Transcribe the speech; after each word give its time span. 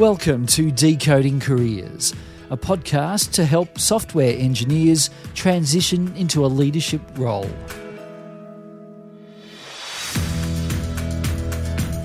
Welcome 0.00 0.46
to 0.46 0.70
Decoding 0.70 1.40
Careers, 1.40 2.14
a 2.48 2.56
podcast 2.56 3.32
to 3.32 3.44
help 3.44 3.78
software 3.78 4.34
engineers 4.34 5.10
transition 5.34 6.16
into 6.16 6.42
a 6.42 6.48
leadership 6.48 7.02
role. 7.16 7.50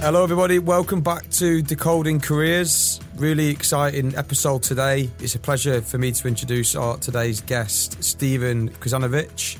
Hello, 0.01 0.23
everybody. 0.25 0.59
Welcome 0.59 1.03
back 1.03 1.29
to 1.29 1.61
Decoding 1.61 2.19
Careers. 2.19 2.99
Really 3.15 3.47
exciting 3.47 4.13
episode 4.17 4.61
today. 4.61 5.09
It's 5.19 5.35
a 5.35 5.39
pleasure 5.39 5.81
for 5.81 5.97
me 5.97 6.11
to 6.11 6.27
introduce 6.27 6.75
our 6.75 6.97
today's 6.97 7.39
guest, 7.39 8.03
Stephen 8.03 8.71
Krizanovic. 8.71 9.57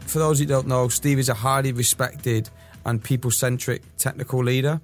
For 0.00 0.18
those 0.18 0.40
who 0.40 0.46
don't 0.46 0.66
know, 0.66 0.88
Steve 0.88 1.20
is 1.20 1.28
a 1.28 1.34
highly 1.34 1.70
respected 1.70 2.50
and 2.84 3.00
people 3.00 3.30
centric 3.30 3.82
technical 3.96 4.42
leader 4.42 4.80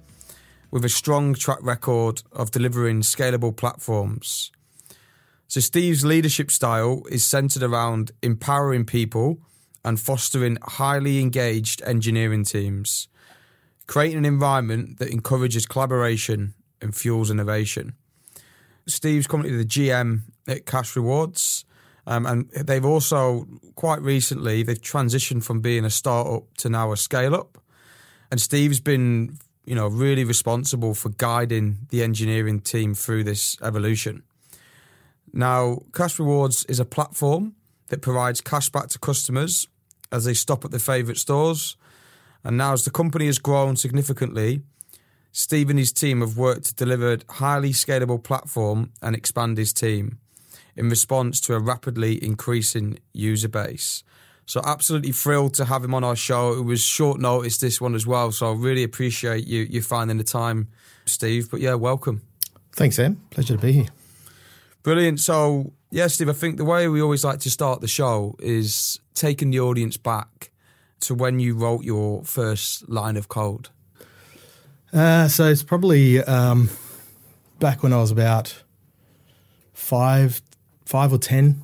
with 0.73 0.83
a 0.83 0.89
strong 0.89 1.35
track 1.35 1.59
record 1.61 2.23
of 2.31 2.49
delivering 2.49 3.01
scalable 3.01 3.55
platforms. 3.55 4.51
So, 5.47 5.59
Steve's 5.59 6.03
leadership 6.03 6.49
style 6.49 7.03
is 7.11 7.23
centered 7.23 7.61
around 7.61 8.11
empowering 8.23 8.83
people 8.83 9.37
and 9.85 9.99
fostering 9.99 10.57
highly 10.63 11.19
engaged 11.19 11.83
engineering 11.83 12.43
teams, 12.43 13.07
creating 13.85 14.17
an 14.17 14.25
environment 14.25 14.97
that 14.97 15.11
encourages 15.11 15.67
collaboration 15.67 16.55
and 16.81 16.95
fuels 16.95 17.29
innovation. 17.29 17.93
Steve's 18.87 19.27
currently 19.27 19.55
the 19.55 19.65
GM 19.65 20.21
at 20.47 20.65
Cashrewards. 20.65 21.65
Um, 22.07 22.25
and 22.25 22.49
they've 22.49 22.83
also 22.83 23.47
quite 23.75 24.01
recently 24.01 24.63
they've 24.63 24.81
transitioned 24.81 25.43
from 25.43 25.61
being 25.61 25.85
a 25.85 25.89
startup 25.89 26.43
to 26.57 26.67
now 26.67 26.91
a 26.91 26.97
scale 26.97 27.35
up. 27.35 27.59
And 28.31 28.41
Steve's 28.41 28.79
been 28.79 29.37
you 29.65 29.75
know, 29.75 29.87
really 29.87 30.23
responsible 30.23 30.93
for 30.93 31.09
guiding 31.09 31.79
the 31.89 32.03
engineering 32.03 32.59
team 32.59 32.93
through 32.93 33.23
this 33.23 33.57
evolution. 33.61 34.23
Now, 35.31 35.79
Cashrewards 35.91 36.69
is 36.69 36.79
a 36.79 36.85
platform 36.85 37.55
that 37.89 38.01
provides 38.01 38.41
cash 38.41 38.69
back 38.69 38.87
to 38.89 38.99
customers 38.99 39.67
as 40.11 40.25
they 40.25 40.33
stop 40.33 40.63
at 40.63 40.71
their 40.71 40.79
favourite 40.79 41.17
stores. 41.17 41.75
And 42.43 42.57
now, 42.57 42.73
as 42.73 42.83
the 42.83 42.91
company 42.91 43.25
has 43.27 43.39
grown 43.39 43.75
significantly, 43.75 44.61
Steve 45.31 45.69
and 45.71 45.79
his 45.79 45.91
team 45.91 46.21
have 46.21 46.37
worked 46.37 46.65
to 46.65 46.75
deliver 46.75 47.13
a 47.13 47.33
highly 47.33 47.71
scalable 47.71 48.21
platform 48.21 48.91
and 49.01 49.15
expand 49.15 49.57
his 49.57 49.73
team 49.73 50.19
in 50.75 50.89
response 50.89 51.39
to 51.41 51.55
a 51.55 51.59
rapidly 51.59 52.23
increasing 52.23 52.99
user 53.13 53.49
base. 53.49 54.03
So 54.45 54.61
absolutely 54.63 55.11
thrilled 55.11 55.53
to 55.55 55.65
have 55.65 55.83
him 55.83 55.93
on 55.93 56.03
our 56.03 56.15
show. 56.15 56.53
It 56.53 56.63
was 56.63 56.81
short 56.81 57.19
notice 57.19 57.57
this 57.57 57.79
one 57.79 57.95
as 57.95 58.05
well, 58.05 58.31
so 58.31 58.51
I 58.51 58.55
really 58.55 58.83
appreciate 58.83 59.47
you 59.47 59.61
you 59.69 59.81
finding 59.81 60.17
the 60.17 60.23
time, 60.23 60.67
Steve. 61.05 61.49
But 61.49 61.61
yeah, 61.61 61.75
welcome. 61.75 62.21
Thanks, 62.73 62.95
Sam. 62.97 63.21
Pleasure 63.29 63.55
to 63.55 63.61
be 63.61 63.71
here. 63.71 63.87
Brilliant. 64.83 65.19
So 65.19 65.73
yeah, 65.91 66.07
Steve, 66.07 66.29
I 66.29 66.33
think 66.33 66.57
the 66.57 66.65
way 66.65 66.87
we 66.87 67.01
always 67.01 67.23
like 67.23 67.39
to 67.41 67.49
start 67.51 67.81
the 67.81 67.87
show 67.87 68.35
is 68.39 68.99
taking 69.13 69.51
the 69.51 69.59
audience 69.59 69.95
back 69.95 70.51
to 71.01 71.13
when 71.13 71.39
you 71.39 71.55
wrote 71.55 71.83
your 71.83 72.23
first 72.23 72.89
line 72.89 73.15
of 73.15 73.27
code. 73.27 73.69
Uh, 74.91 75.27
so 75.27 75.45
it's 75.45 75.63
probably 75.63 76.23
um, 76.23 76.69
back 77.59 77.83
when 77.83 77.93
I 77.93 77.97
was 77.97 78.11
about 78.11 78.63
five, 79.73 80.41
five 80.85 81.13
or 81.13 81.17
ten. 81.17 81.63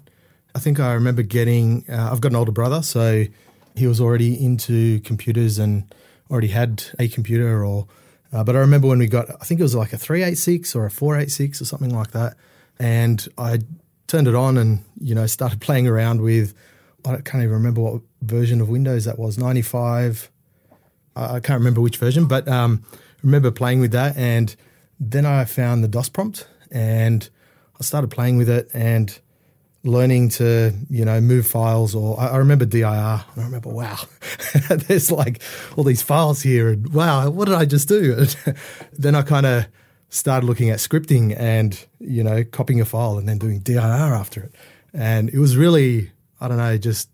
I 0.55 0.59
think 0.59 0.80
I 0.80 0.94
remember 0.94 1.22
getting. 1.22 1.86
Uh, 1.89 2.09
I've 2.11 2.22
got 2.22 2.31
an 2.31 2.36
older 2.36 2.52
brother, 2.52 2.81
so 2.81 3.25
he 3.75 3.88
was 3.88 4.02
already 4.02 4.44
into 4.44 5.00
computers 5.02 5.59
and 5.59 5.94
already 6.30 6.47
had 6.47 6.83
a 6.97 7.08
computer. 7.08 7.64
Or, 7.64 7.88
uh, 8.33 8.44
but 8.44 8.56
I 8.56 8.59
remember 8.59 8.88
when 8.88 9.00
we 9.00 9.08
got. 9.08 9.30
I 9.30 9.45
think 9.45 9.59
it 9.59 9.64
was 9.64 9.75
like 9.75 9.94
a 9.94 9.97
three 9.97 10.23
eight 10.23 10.38
six 10.38 10.75
or 10.75 10.86
a 10.86 10.91
four 10.91 11.17
eight 11.17 11.31
six 11.31 11.61
or 11.61 11.66
something 11.66 11.94
like 11.94 12.11
that, 12.11 12.36
and 12.80 13.28
I 13.38 13.59
turned 14.07 14.28
it 14.28 14.35
on 14.35 14.57
and 14.57 14.84
you 15.00 15.13
know 15.13 15.28
started 15.28 15.62
playing 15.62 15.88
around 15.88 16.22
with. 16.22 16.53
I 17.06 17.22
can't 17.22 17.44
even 17.44 17.52
remember 17.52 17.81
what 17.81 18.02
version 18.22 18.59
of 18.59 18.69
Windows 18.69 19.06
that 19.06 19.18
was. 19.18 19.38
Ninety 19.38 19.62
five. 19.62 20.29
I 21.16 21.40
can't 21.40 21.59
remember 21.59 21.81
which 21.81 21.97
version, 21.97 22.28
but 22.28 22.47
um, 22.47 22.84
remember 23.23 23.52
playing 23.52 23.81
with 23.81 23.91
that, 23.91 24.16
and 24.16 24.56
then 25.00 25.25
I 25.25 25.46
found 25.46 25.84
the 25.84 25.88
DOS 25.88 26.07
prompt, 26.09 26.47
and 26.72 27.29
I 27.79 27.84
started 27.84 28.09
playing 28.09 28.38
with 28.38 28.50
it, 28.50 28.69
and 28.73 29.19
learning 29.84 30.29
to 30.29 30.73
you 30.90 31.06
know 31.06 31.22
move 31.22 31.47
files 31.47 31.95
or 31.95 32.19
I, 32.19 32.35
remember 32.38 32.66
dir 32.66 32.85
i 32.85 33.23
remember 33.38 33.69
wow 33.69 33.97
there's 34.69 35.09
like 35.09 35.41
all 35.78 35.85
these 35.85 36.01
files 36.01 36.41
here 36.41 36.67
and 36.69 36.94
wow 36.94 37.29
what 37.29 37.45
did 37.45 37.56
i 37.56 37.66
just 37.66 37.88
do? 37.88 38.25
Then 38.94 39.16
i 39.16 39.22
kind 39.22 39.45
of 39.45 39.67
started 40.09 40.45
looking 40.45 40.69
at 40.69 40.79
scripting 40.79 41.34
and 41.38 41.85
you 42.00 42.23
know 42.23 42.44
copying 42.44 42.81
a 42.81 42.85
file 42.85 43.17
and 43.17 43.29
then 43.29 43.38
doing 43.38 43.59
dir 43.59 43.79
after 43.79 44.44
it. 44.44 44.56
And 44.94 45.29
it 45.29 45.40
was 45.40 45.56
really 45.56 46.11
i 46.41 46.47
don't 46.47 46.57
know 46.57 46.78
just 46.78 47.09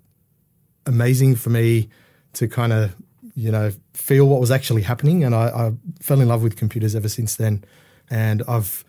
amazing 0.86 1.36
for 1.36 1.50
me 1.50 1.90
to 2.34 2.48
kind 2.48 2.74
of 2.74 2.96
you 3.36 3.52
know 3.52 3.72
feel 3.94 4.28
what 4.28 4.40
was 4.40 4.50
actually 4.50 4.82
happening. 4.82 5.24
And 5.24 5.36
I, 5.36 5.48
I 5.48 5.74
fell 6.02 6.20
in 6.22 6.28
love 6.28 6.42
with 6.42 6.56
computers 6.56 6.96
ever 6.96 7.10
since 7.10 7.36
then. 7.36 7.64
And 8.10 8.42
i've 8.48 8.84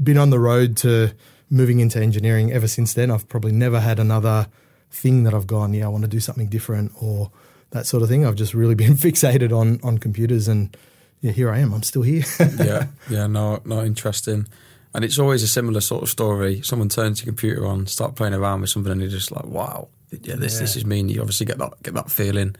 been 0.00 0.18
on 0.18 0.30
the 0.30 0.38
road 0.38 0.76
to 0.78 1.12
moving 1.50 1.80
into 1.80 2.00
engineering 2.00 2.52
ever 2.52 2.68
since 2.68 2.94
then. 2.94 3.10
I've 3.10 3.28
probably 3.28 3.52
never 3.52 3.80
had 3.80 3.98
another 3.98 4.48
thing 4.90 5.24
that 5.24 5.34
I've 5.34 5.46
gone, 5.46 5.74
yeah, 5.74 5.86
I 5.86 5.88
want 5.88 6.04
to 6.04 6.08
do 6.08 6.20
something 6.20 6.48
different 6.48 6.92
or 7.00 7.30
that 7.70 7.86
sort 7.86 8.02
of 8.02 8.08
thing. 8.08 8.24
I've 8.24 8.34
just 8.34 8.54
really 8.54 8.74
been 8.84 8.94
fixated 8.94 9.56
on 9.56 9.80
on 9.82 9.98
computers 9.98 10.48
and 10.48 10.76
yeah, 11.20 11.32
here 11.32 11.50
I 11.50 11.58
am. 11.58 11.72
I'm 11.72 11.82
still 11.82 12.02
here. 12.02 12.24
yeah, 12.58 12.86
yeah, 13.08 13.26
no, 13.26 13.60
no, 13.64 13.82
interesting. 13.82 14.46
And 14.94 15.04
it's 15.04 15.18
always 15.18 15.42
a 15.42 15.48
similar 15.48 15.80
sort 15.80 16.02
of 16.02 16.08
story. 16.08 16.62
Someone 16.62 16.88
turns 16.88 17.20
your 17.20 17.26
computer 17.26 17.66
on, 17.66 17.86
start 17.86 18.14
playing 18.14 18.34
around 18.34 18.62
with 18.62 18.70
something, 18.70 18.92
and 18.92 19.00
you're 19.00 19.10
just 19.10 19.30
like, 19.30 19.44
"Wow, 19.44 19.88
yeah, 20.10 20.36
this 20.36 20.54
yeah. 20.54 20.60
this 20.60 20.76
is 20.76 20.86
me." 20.86 21.00
And 21.00 21.10
you 21.10 21.20
obviously 21.20 21.46
get 21.46 21.58
that 21.58 21.82
get 21.82 21.94
that 21.94 22.10
feeling. 22.10 22.56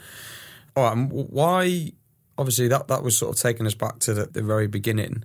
All 0.75 0.95
right, 0.95 1.09
why? 1.11 1.93
Obviously, 2.39 2.69
that 2.69 2.89
that 2.89 3.03
was 3.03 3.17
sort 3.17 3.35
of 3.35 3.41
taking 3.41 3.67
us 3.67 3.75
back 3.75 4.01
to 4.01 4.13
the, 4.15 4.27
the 4.27 4.43
very 4.43 4.67
beginning 4.67 5.25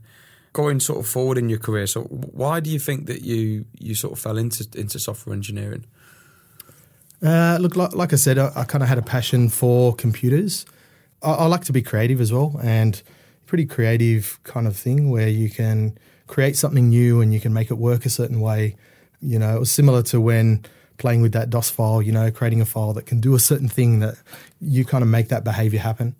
going 0.53 0.79
sort 0.79 0.99
of 0.99 1.07
forward 1.07 1.37
in 1.37 1.49
your 1.49 1.59
career. 1.59 1.87
So 1.87 2.01
why 2.03 2.59
do 2.59 2.69
you 2.69 2.79
think 2.79 3.07
that 3.07 3.21
you 3.21 3.65
you 3.79 3.95
sort 3.95 4.13
of 4.13 4.19
fell 4.19 4.37
into 4.37 4.67
into 4.75 4.99
software 4.99 5.33
engineering? 5.33 5.85
Uh, 7.23 7.57
look, 7.61 7.75
like, 7.75 7.93
like, 7.93 8.13
I 8.13 8.15
said, 8.15 8.39
I, 8.39 8.51
I 8.55 8.63
kind 8.63 8.81
of 8.81 8.89
had 8.89 8.97
a 8.97 9.03
passion 9.03 9.47
for 9.49 9.93
computers. 9.93 10.65
I, 11.21 11.33
I, 11.33 11.45
like 11.45 11.63
to 11.65 11.71
be 11.71 11.83
creative 11.83 12.19
as 12.19 12.33
well, 12.33 12.59
and 12.63 12.99
pretty 13.45 13.65
creative 13.65 14.39
kind 14.43 14.65
of 14.65 14.75
thing 14.75 15.11
where 15.11 15.27
you 15.27 15.47
can 15.47 15.99
create 16.25 16.55
something 16.55 16.89
new 16.89 17.21
and 17.21 17.31
you 17.31 17.39
can 17.39 17.53
make 17.53 17.69
it 17.69 17.75
work 17.75 18.07
a 18.07 18.09
certain 18.09 18.41
way. 18.41 18.75
You 19.21 19.37
know, 19.37 19.55
it 19.55 19.59
was 19.59 19.69
similar 19.69 20.01
to 20.03 20.19
when 20.19 20.65
playing 20.97 21.21
with 21.21 21.33
that 21.33 21.51
DOS 21.51 21.69
file. 21.69 22.01
You 22.01 22.11
know, 22.11 22.31
creating 22.31 22.59
a 22.59 22.65
file 22.65 22.93
that 22.93 23.05
can 23.05 23.19
do 23.19 23.35
a 23.35 23.39
certain 23.39 23.69
thing 23.69 23.99
that 23.99 24.15
you 24.59 24.83
kind 24.83 25.03
of 25.03 25.07
make 25.09 25.27
that 25.27 25.43
behavior 25.43 25.79
happen. 25.79 26.15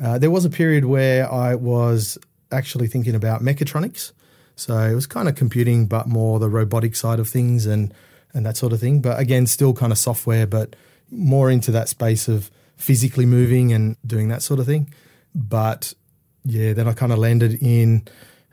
Uh, 0.00 0.18
there 0.18 0.30
was 0.30 0.44
a 0.44 0.50
period 0.50 0.84
where 0.84 1.30
I 1.32 1.56
was 1.56 2.16
actually 2.54 2.86
thinking 2.86 3.14
about 3.14 3.42
mechatronics. 3.42 4.12
So 4.56 4.78
it 4.78 4.94
was 4.94 5.06
kind 5.06 5.28
of 5.28 5.34
computing, 5.34 5.86
but 5.86 6.06
more 6.06 6.38
the 6.38 6.48
robotic 6.48 6.94
side 6.94 7.18
of 7.18 7.28
things 7.28 7.66
and 7.66 7.92
and 8.32 8.44
that 8.46 8.56
sort 8.56 8.72
of 8.72 8.80
thing. 8.80 9.00
But 9.00 9.18
again, 9.20 9.46
still 9.46 9.72
kind 9.72 9.92
of 9.92 9.98
software, 9.98 10.46
but 10.46 10.74
more 11.10 11.50
into 11.50 11.70
that 11.70 11.88
space 11.88 12.26
of 12.28 12.50
physically 12.76 13.26
moving 13.26 13.72
and 13.72 13.96
doing 14.04 14.28
that 14.28 14.42
sort 14.42 14.58
of 14.58 14.66
thing. 14.66 14.92
But 15.34 15.94
yeah, 16.44 16.72
then 16.72 16.88
I 16.88 16.92
kind 16.92 17.12
of 17.12 17.18
landed 17.18 17.58
in 17.62 18.06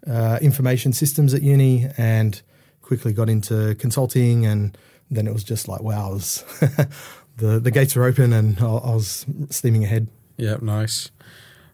uh, 0.08 0.38
information 0.42 0.94
systems 0.94 1.34
at 1.34 1.42
uni 1.42 1.88
and 1.98 2.42
quickly 2.82 3.14
got 3.14 3.30
into 3.30 3.76
consulting. 3.76 4.46
And 4.46 4.78
then 5.10 5.28
it 5.28 5.34
was 5.34 5.44
just 5.44 5.68
like, 5.68 5.82
wow, 5.82 6.12
was 6.12 6.44
the 7.38 7.60
the 7.60 7.72
gates 7.72 7.96
were 7.96 8.06
open 8.06 8.34
and 8.34 8.60
I, 8.60 8.66
I 8.66 8.94
was 8.94 9.26
steaming 9.50 9.84
ahead. 9.84 10.08
Yeah, 10.38 10.58
nice. 10.62 11.12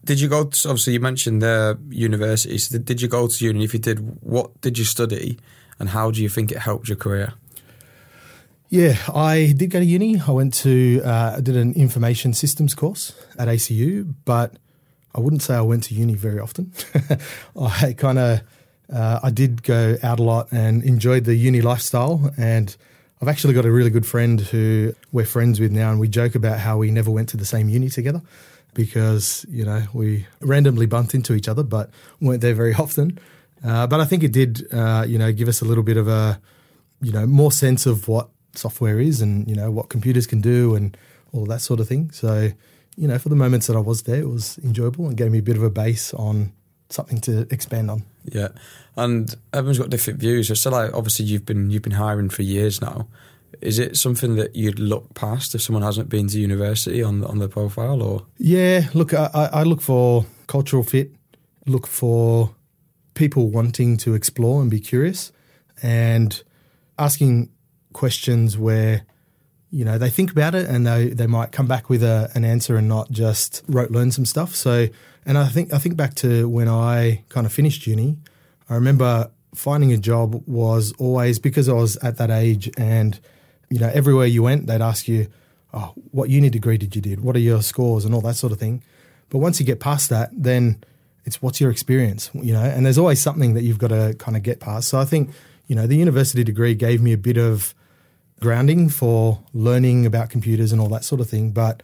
Did 0.08 0.20
you 0.20 0.28
go? 0.28 0.44
To, 0.44 0.68
obviously, 0.70 0.94
you 0.94 1.00
mentioned 1.00 1.42
the 1.42 1.78
universities. 1.90 2.70
Did, 2.70 3.02
you 3.02 3.08
go 3.08 3.26
to 3.26 3.44
uni? 3.44 3.62
If 3.62 3.74
you 3.74 3.78
did, 3.78 3.98
what 4.22 4.58
did 4.62 4.78
you 4.78 4.84
study, 4.84 5.38
and 5.78 5.90
how 5.90 6.10
do 6.10 6.22
you 6.22 6.30
think 6.30 6.50
it 6.50 6.56
helped 6.56 6.88
your 6.88 6.96
career? 6.96 7.34
Yeah, 8.70 8.96
I 9.14 9.52
did 9.54 9.68
go 9.68 9.80
to 9.80 9.84
uni. 9.84 10.18
I 10.18 10.30
went 10.30 10.54
to 10.64 11.02
uh, 11.04 11.34
I 11.36 11.40
did 11.42 11.56
an 11.56 11.74
information 11.74 12.32
systems 12.32 12.74
course 12.74 13.12
at 13.38 13.48
ACU, 13.48 14.14
but 14.24 14.54
I 15.14 15.20
wouldn't 15.20 15.42
say 15.42 15.54
I 15.54 15.60
went 15.60 15.84
to 15.84 15.94
uni 15.94 16.14
very 16.14 16.40
often. 16.40 16.72
I 17.60 17.92
kind 17.92 18.18
of 18.18 18.40
uh, 18.90 19.20
I 19.22 19.30
did 19.30 19.62
go 19.62 19.98
out 20.02 20.20
a 20.20 20.22
lot 20.22 20.50
and 20.52 20.82
enjoyed 20.84 21.24
the 21.24 21.34
uni 21.34 21.60
lifestyle. 21.60 22.32
And 22.38 22.74
I've 23.20 23.28
actually 23.28 23.52
got 23.52 23.66
a 23.66 23.70
really 23.70 23.90
good 23.90 24.06
friend 24.06 24.40
who 24.40 24.94
we're 25.12 25.26
friends 25.26 25.60
with 25.60 25.70
now, 25.70 25.90
and 25.90 26.00
we 26.00 26.08
joke 26.08 26.34
about 26.34 26.60
how 26.60 26.78
we 26.78 26.90
never 26.90 27.10
went 27.10 27.28
to 27.28 27.36
the 27.36 27.44
same 27.44 27.68
uni 27.68 27.90
together 27.90 28.22
because 28.74 29.44
you 29.48 29.64
know 29.64 29.82
we 29.92 30.26
randomly 30.40 30.86
bumped 30.86 31.14
into 31.14 31.34
each 31.34 31.48
other, 31.48 31.62
but 31.62 31.90
weren't 32.20 32.40
there 32.40 32.54
very 32.54 32.74
often. 32.74 33.18
Uh, 33.64 33.86
but 33.86 34.00
I 34.00 34.04
think 34.04 34.22
it 34.22 34.32
did, 34.32 34.72
uh, 34.72 35.04
you 35.06 35.18
know, 35.18 35.32
give 35.32 35.48
us 35.48 35.60
a 35.60 35.64
little 35.64 35.82
bit 35.82 35.96
of 35.96 36.06
a, 36.06 36.40
you 37.00 37.10
know, 37.10 37.26
more 37.26 37.50
sense 37.50 37.86
of 37.86 38.06
what 38.06 38.28
software 38.54 38.98
is 38.98 39.20
and 39.20 39.48
you 39.48 39.54
know 39.54 39.70
what 39.70 39.88
computers 39.88 40.26
can 40.26 40.40
do 40.40 40.74
and 40.74 40.96
all 41.32 41.44
that 41.46 41.60
sort 41.60 41.80
of 41.80 41.88
thing. 41.88 42.10
So, 42.12 42.50
you 42.96 43.08
know, 43.08 43.18
for 43.18 43.28
the 43.28 43.36
moments 43.36 43.66
that 43.66 43.76
I 43.76 43.80
was 43.80 44.02
there, 44.02 44.20
it 44.20 44.28
was 44.28 44.58
enjoyable 44.58 45.06
and 45.06 45.16
gave 45.16 45.30
me 45.30 45.38
a 45.38 45.42
bit 45.42 45.56
of 45.56 45.62
a 45.62 45.70
base 45.70 46.14
on 46.14 46.52
something 46.88 47.20
to 47.22 47.46
expand 47.50 47.90
on. 47.90 48.04
Yeah, 48.24 48.48
and 48.96 49.34
everyone's 49.52 49.78
got 49.78 49.90
different 49.90 50.18
views. 50.20 50.60
So, 50.60 50.70
like, 50.70 50.92
obviously, 50.94 51.26
you've 51.26 51.46
been 51.46 51.70
you've 51.70 51.82
been 51.82 51.92
hiring 51.92 52.30
for 52.30 52.42
years 52.42 52.80
now. 52.80 53.08
Is 53.60 53.78
it 53.78 53.96
something 53.96 54.36
that 54.36 54.54
you'd 54.54 54.78
look 54.78 55.14
past 55.14 55.54
if 55.54 55.62
someone 55.62 55.82
hasn't 55.82 56.08
been 56.08 56.28
to 56.28 56.38
university 56.38 57.02
on 57.02 57.24
on 57.24 57.38
the 57.38 57.48
profile, 57.48 58.02
or 58.02 58.26
Yeah, 58.36 58.88
look, 58.94 59.12
I, 59.14 59.30
I 59.34 59.44
I 59.46 59.62
look 59.62 59.80
for 59.80 60.26
cultural 60.46 60.82
fit, 60.82 61.12
look 61.66 61.86
for 61.86 62.54
people 63.14 63.50
wanting 63.50 63.96
to 63.98 64.14
explore 64.14 64.60
and 64.62 64.70
be 64.70 64.80
curious, 64.80 65.32
and 65.82 66.42
asking 66.98 67.50
questions 67.92 68.56
where 68.58 69.02
you 69.70 69.84
know 69.84 69.98
they 69.98 70.10
think 70.10 70.30
about 70.30 70.54
it 70.54 70.68
and 70.68 70.86
they 70.86 71.08
they 71.08 71.26
might 71.26 71.52
come 71.52 71.66
back 71.66 71.88
with 71.88 72.02
a, 72.02 72.30
an 72.34 72.44
answer 72.44 72.76
and 72.76 72.88
not 72.88 73.10
just 73.10 73.62
rote 73.68 73.90
learn 73.90 74.10
some 74.10 74.24
stuff. 74.24 74.54
So, 74.54 74.88
and 75.26 75.38
I 75.38 75.48
think 75.48 75.72
I 75.72 75.78
think 75.78 75.96
back 75.96 76.14
to 76.16 76.48
when 76.48 76.68
I 76.68 77.24
kind 77.28 77.46
of 77.46 77.52
finished 77.52 77.86
uni, 77.86 78.18
I 78.68 78.74
remember 78.74 79.30
finding 79.54 79.92
a 79.92 79.98
job 79.98 80.42
was 80.46 80.92
always 80.98 81.38
because 81.38 81.68
I 81.68 81.72
was 81.72 81.96
at 81.98 82.18
that 82.18 82.30
age 82.30 82.70
and 82.76 83.18
you 83.70 83.78
know 83.78 83.90
everywhere 83.92 84.26
you 84.26 84.42
went 84.42 84.66
they'd 84.66 84.80
ask 84.80 85.08
you, 85.08 85.28
oh, 85.72 85.92
what 86.10 86.30
uni 86.30 86.50
degree 86.50 86.78
did 86.78 86.94
you 86.96 87.02
did? 87.02 87.20
What 87.20 87.36
are 87.36 87.40
your 87.40 87.62
scores 87.62 88.04
and 88.04 88.14
all 88.14 88.20
that 88.22 88.36
sort 88.36 88.52
of 88.52 88.58
thing. 88.58 88.82
But 89.30 89.38
once 89.38 89.60
you 89.60 89.66
get 89.66 89.80
past 89.80 90.08
that, 90.10 90.30
then 90.32 90.82
it's 91.24 91.42
what's 91.42 91.60
your 91.60 91.70
experience, 91.70 92.30
you 92.34 92.54
know, 92.54 92.62
and 92.62 92.86
there's 92.86 92.96
always 92.96 93.20
something 93.20 93.54
that 93.54 93.62
you've 93.62 93.78
got 93.78 93.88
to 93.88 94.14
kind 94.18 94.36
of 94.36 94.42
get 94.42 94.60
past. 94.60 94.88
So 94.88 94.98
I 94.98 95.04
think, 95.04 95.30
you 95.66 95.76
know, 95.76 95.86
the 95.86 95.96
university 95.96 96.42
degree 96.42 96.74
gave 96.74 97.02
me 97.02 97.12
a 97.12 97.18
bit 97.18 97.36
of 97.36 97.74
grounding 98.40 98.88
for 98.88 99.40
learning 99.52 100.06
about 100.06 100.30
computers 100.30 100.72
and 100.72 100.80
all 100.80 100.88
that 100.88 101.04
sort 101.04 101.20
of 101.20 101.28
thing. 101.28 101.50
But 101.50 101.82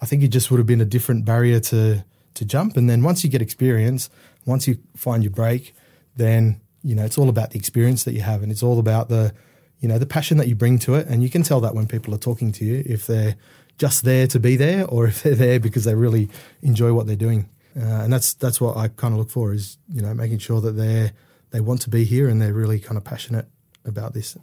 I 0.00 0.06
think 0.06 0.22
it 0.22 0.28
just 0.28 0.50
would 0.50 0.58
have 0.58 0.66
been 0.66 0.80
a 0.80 0.86
different 0.86 1.24
barrier 1.24 1.60
to 1.60 2.04
to 2.34 2.44
jump. 2.44 2.76
And 2.76 2.88
then 2.88 3.02
once 3.02 3.24
you 3.24 3.30
get 3.30 3.40
experience, 3.42 4.10
once 4.44 4.68
you 4.68 4.78
find 4.94 5.24
your 5.24 5.32
break, 5.32 5.74
then 6.16 6.60
you 6.82 6.94
know 6.94 7.04
it's 7.04 7.18
all 7.18 7.28
about 7.28 7.50
the 7.50 7.58
experience 7.58 8.04
that 8.04 8.12
you 8.12 8.22
have, 8.22 8.42
and 8.42 8.52
it's 8.52 8.62
all 8.62 8.78
about 8.78 9.08
the 9.08 9.34
you 9.80 9.88
know 9.88 9.98
the 9.98 10.06
passion 10.06 10.38
that 10.38 10.48
you 10.48 10.54
bring 10.54 10.78
to 10.80 10.94
it. 10.94 11.06
And 11.06 11.22
you 11.22 11.30
can 11.30 11.42
tell 11.42 11.60
that 11.60 11.74
when 11.74 11.86
people 11.86 12.14
are 12.14 12.18
talking 12.18 12.52
to 12.52 12.64
you 12.64 12.82
if 12.86 13.06
they're 13.06 13.36
just 13.78 14.04
there 14.04 14.26
to 14.28 14.40
be 14.40 14.56
there 14.56 14.86
or 14.86 15.06
if 15.06 15.22
they're 15.22 15.34
there 15.34 15.60
because 15.60 15.84
they 15.84 15.94
really 15.94 16.28
enjoy 16.62 16.92
what 16.92 17.06
they're 17.06 17.16
doing. 17.16 17.48
Uh, 17.78 17.84
and 18.04 18.12
that's 18.12 18.34
that's 18.34 18.60
what 18.60 18.76
I 18.76 18.88
kind 18.88 19.12
of 19.12 19.18
look 19.18 19.30
for 19.30 19.52
is 19.52 19.78
you 19.92 20.00
know 20.00 20.14
making 20.14 20.38
sure 20.38 20.60
that 20.60 20.72
they 20.72 21.12
they 21.50 21.60
want 21.60 21.82
to 21.82 21.90
be 21.90 22.04
here 22.04 22.28
and 22.28 22.40
they're 22.40 22.54
really 22.54 22.80
kind 22.80 22.96
of 22.96 23.04
passionate 23.04 23.46
about 23.84 24.14
this. 24.14 24.36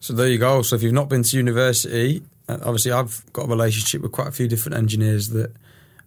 So 0.00 0.12
there 0.12 0.28
you 0.28 0.38
go. 0.38 0.62
So 0.62 0.76
if 0.76 0.82
you've 0.82 0.92
not 0.92 1.08
been 1.08 1.22
to 1.24 1.36
university, 1.36 2.22
uh, 2.48 2.58
obviously 2.62 2.92
I've 2.92 3.24
got 3.32 3.46
a 3.46 3.48
relationship 3.48 4.00
with 4.00 4.12
quite 4.12 4.28
a 4.28 4.32
few 4.32 4.48
different 4.48 4.78
engineers 4.78 5.30
that 5.30 5.52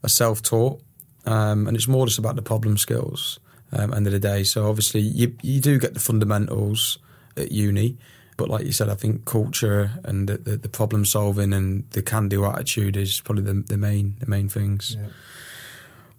are 0.04 0.10
self-taught, 0.10 0.82
um, 1.26 1.68
and 1.68 1.78
it's 1.78 1.88
more 1.88 2.08
just 2.08 2.18
about 2.18 2.36
the 2.36 2.42
problem 2.42 2.78
skills. 2.78 3.40
Um, 3.74 3.94
end 3.94 4.06
of 4.06 4.12
the 4.12 4.20
day, 4.20 4.44
so 4.44 4.68
obviously 4.68 5.00
you 5.00 5.36
you 5.42 5.62
do 5.62 5.80
get 5.80 5.94
the 5.94 6.00
fundamentals 6.00 6.98
at 7.38 7.54
uni, 7.54 7.98
but 8.42 8.50
like 8.50 8.66
you 8.66 8.72
said, 8.72 8.90
I 8.90 8.96
think 8.96 9.26
culture 9.26 9.92
and 10.04 10.28
the, 10.28 10.36
the, 10.36 10.58
the 10.58 10.68
problem 10.68 11.06
solving 11.06 11.54
and 11.54 11.88
the 11.92 12.02
can-do 12.02 12.44
attitude 12.44 12.98
is 12.98 13.22
probably 13.22 13.44
the, 13.44 13.54
the 13.54 13.78
main 13.78 14.16
the 14.20 14.26
main 14.26 14.50
things. 14.50 14.98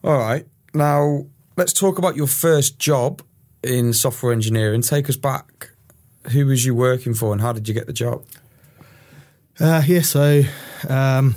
All 0.04 0.16
right, 0.16 0.46
now 0.72 1.26
let's 1.56 1.72
talk 1.72 1.98
about 1.98 2.14
your 2.14 2.28
first 2.28 2.78
job 2.78 3.22
in 3.64 3.92
software 3.92 4.32
engineering. 4.32 4.82
Take 4.82 5.08
us 5.08 5.16
back. 5.16 5.70
Who 6.30 6.46
was 6.46 6.64
you 6.64 6.76
working 6.76 7.12
for, 7.12 7.32
and 7.32 7.40
how 7.40 7.52
did 7.52 7.66
you 7.66 7.74
get 7.74 7.88
the 7.88 7.92
job? 7.92 8.24
Uh, 9.58 9.82
yeah, 9.84 10.02
so 10.02 10.42
um, 10.88 11.34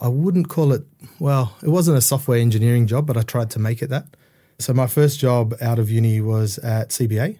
I 0.00 0.08
wouldn't 0.08 0.48
call 0.48 0.72
it, 0.72 0.82
well, 1.20 1.56
it 1.62 1.68
wasn't 1.68 1.96
a 1.96 2.00
software 2.00 2.40
engineering 2.40 2.88
job, 2.88 3.06
but 3.06 3.16
I 3.16 3.22
tried 3.22 3.50
to 3.50 3.60
make 3.60 3.82
it 3.82 3.90
that. 3.90 4.16
So 4.58 4.74
my 4.74 4.88
first 4.88 5.20
job 5.20 5.54
out 5.60 5.78
of 5.78 5.92
uni 5.92 6.20
was 6.20 6.58
at 6.58 6.88
CBA, 6.88 7.38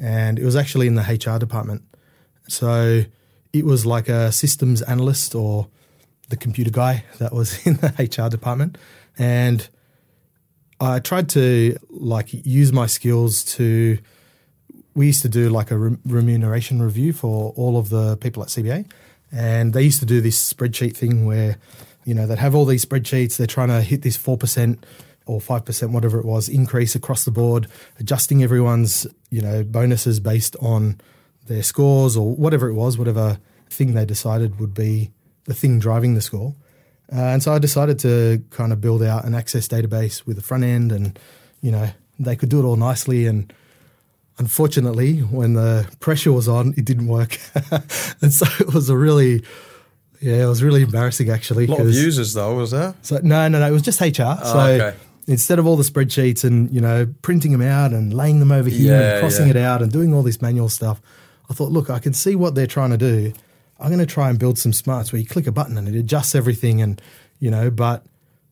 and 0.00 0.38
it 0.38 0.44
was 0.44 0.56
actually 0.56 0.86
in 0.86 0.94
the 0.94 1.02
HR 1.02 1.38
department. 1.38 1.82
So 2.48 3.04
it 3.52 3.64
was 3.64 3.84
like 3.84 4.08
a 4.08 4.32
systems 4.32 4.82
analyst 4.82 5.34
or 5.34 5.68
the 6.30 6.36
computer 6.36 6.70
guy 6.70 7.04
that 7.18 7.32
was 7.32 7.64
in 7.66 7.74
the 7.74 7.88
HR 7.98 8.28
department. 8.30 8.78
And 9.18 9.68
I 10.80 10.98
tried 10.98 11.28
to 11.30 11.76
like 11.90 12.28
use 12.32 12.72
my 12.72 12.86
skills 12.86 13.44
to 13.56 13.98
we 14.94 15.06
used 15.06 15.22
to 15.22 15.28
do 15.28 15.50
like 15.50 15.70
a 15.70 15.78
re- 15.78 15.96
remuneration 16.04 16.82
review 16.82 17.12
for 17.12 17.52
all 17.56 17.78
of 17.78 17.90
the 17.90 18.16
people 18.16 18.42
at 18.42 18.48
CBA, 18.48 18.90
and 19.30 19.72
they 19.72 19.82
used 19.82 20.00
to 20.00 20.06
do 20.06 20.20
this 20.20 20.52
spreadsheet 20.52 20.96
thing 20.96 21.26
where, 21.26 21.58
you 22.04 22.12
know, 22.12 22.26
they'd 22.26 22.38
have 22.38 22.56
all 22.56 22.64
these 22.64 22.84
spreadsheets. 22.84 23.36
They're 23.36 23.46
trying 23.46 23.68
to 23.68 23.82
hit 23.82 24.02
this 24.02 24.16
four 24.16 24.36
percent 24.36 24.84
or 25.30 25.40
five 25.40 25.64
percent, 25.64 25.92
whatever 25.92 26.18
it 26.18 26.26
was, 26.26 26.48
increase 26.48 26.94
across 26.94 27.24
the 27.24 27.30
board, 27.30 27.66
adjusting 27.98 28.42
everyone's 28.42 29.06
you 29.30 29.40
know 29.40 29.62
bonuses 29.64 30.20
based 30.20 30.56
on 30.60 31.00
their 31.46 31.62
scores 31.62 32.16
or 32.16 32.34
whatever 32.34 32.68
it 32.68 32.74
was, 32.74 32.98
whatever 32.98 33.38
thing 33.68 33.94
they 33.94 34.04
decided 34.04 34.58
would 34.60 34.74
be 34.74 35.10
the 35.44 35.54
thing 35.54 35.78
driving 35.78 36.14
the 36.14 36.20
score. 36.20 36.54
Uh, 37.12 37.16
and 37.16 37.42
so 37.42 37.52
I 37.52 37.58
decided 37.58 37.98
to 38.00 38.42
kind 38.50 38.72
of 38.72 38.80
build 38.80 39.02
out 39.02 39.24
an 39.24 39.34
access 39.34 39.66
database 39.66 40.26
with 40.26 40.38
a 40.38 40.42
front 40.42 40.64
end, 40.64 40.92
and 40.92 41.18
you 41.60 41.70
know 41.70 41.90
they 42.18 42.36
could 42.36 42.48
do 42.48 42.60
it 42.60 42.64
all 42.64 42.76
nicely 42.76 43.26
and 43.26 43.52
unfortunately, 44.40 45.18
when 45.18 45.54
the 45.54 45.88
pressure 46.00 46.32
was 46.32 46.48
on, 46.48 46.74
it 46.76 46.84
didn't 46.84 47.06
work, 47.06 47.38
and 48.22 48.32
so 48.32 48.46
it 48.58 48.72
was 48.72 48.88
a 48.88 48.96
really, 48.96 49.44
yeah, 50.20 50.44
it 50.44 50.46
was 50.46 50.62
really 50.62 50.82
embarrassing 50.82 51.30
actually. 51.30 51.66
A 51.66 51.70
lot 51.70 51.80
of 51.80 51.94
users 51.94 52.32
though, 52.32 52.54
was 52.56 52.72
there? 52.72 52.94
So 53.02 53.20
no, 53.22 53.46
no, 53.48 53.60
no, 53.60 53.66
it 53.68 53.70
was 53.70 53.82
just 53.82 54.00
HR. 54.00 54.12
so 54.12 54.40
Oh, 54.44 54.66
okay. 54.72 54.96
Instead 55.30 55.58
of 55.58 55.66
all 55.66 55.76
the 55.76 55.84
spreadsheets 55.84 56.44
and 56.44 56.70
you 56.74 56.80
know 56.80 57.06
printing 57.22 57.52
them 57.52 57.62
out 57.62 57.92
and 57.92 58.12
laying 58.12 58.40
them 58.40 58.52
over 58.52 58.68
here 58.68 58.98
Yeah, 58.98 59.10
and 59.12 59.20
crossing 59.20 59.46
yeah. 59.46 59.50
it 59.52 59.56
out 59.56 59.82
and 59.82 59.90
doing 59.90 60.12
all 60.12 60.22
this 60.22 60.42
manual 60.42 60.68
stuff, 60.68 61.00
I 61.48 61.54
thought, 61.54 61.70
look, 61.72 61.88
I 61.90 61.98
can 61.98 62.12
see 62.12 62.34
what 62.36 62.54
they're 62.54 62.66
trying 62.66 62.90
to 62.90 62.98
do. 62.98 63.32
I'm 63.78 63.88
going 63.88 64.00
to 64.00 64.06
try 64.06 64.28
and 64.28 64.38
build 64.38 64.58
some 64.58 64.72
smarts 64.72 65.12
where 65.12 65.20
you 65.20 65.26
click 65.26 65.46
a 65.46 65.52
button 65.52 65.78
and 65.78 65.88
it 65.88 65.94
adjusts 65.94 66.34
everything, 66.34 66.82
and 66.82 67.00
you 67.38 67.50
know, 67.50 67.70
but 67.70 68.04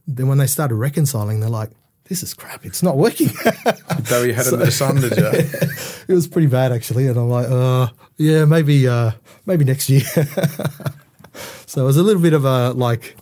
then 0.06 0.28
when 0.28 0.38
they 0.38 0.46
started 0.46 0.76
reconciling, 0.76 1.40
they're 1.40 1.50
like. 1.50 1.70
This 2.04 2.22
is 2.22 2.32
crap. 2.32 2.64
It's 2.64 2.82
not 2.82 2.96
working. 2.96 3.28
Bury 4.08 4.28
your 4.28 4.36
head 4.36 4.46
under 4.46 4.64
the 4.64 4.70
sand, 4.70 5.02
did 5.02 5.14
you? 5.14 5.26
it 6.08 6.14
was 6.14 6.26
pretty 6.26 6.46
bad 6.46 6.72
actually, 6.72 7.06
and 7.06 7.18
I'm 7.18 7.28
like, 7.28 7.46
uh, 7.50 7.88
yeah, 8.16 8.46
maybe, 8.46 8.88
uh, 8.88 9.10
maybe 9.44 9.66
next 9.66 9.90
year. 9.90 10.00
so 11.66 11.82
it 11.82 11.84
was 11.84 11.98
a 11.98 12.02
little 12.02 12.22
bit 12.22 12.32
of 12.32 12.46
a 12.46 12.70
like, 12.70 13.14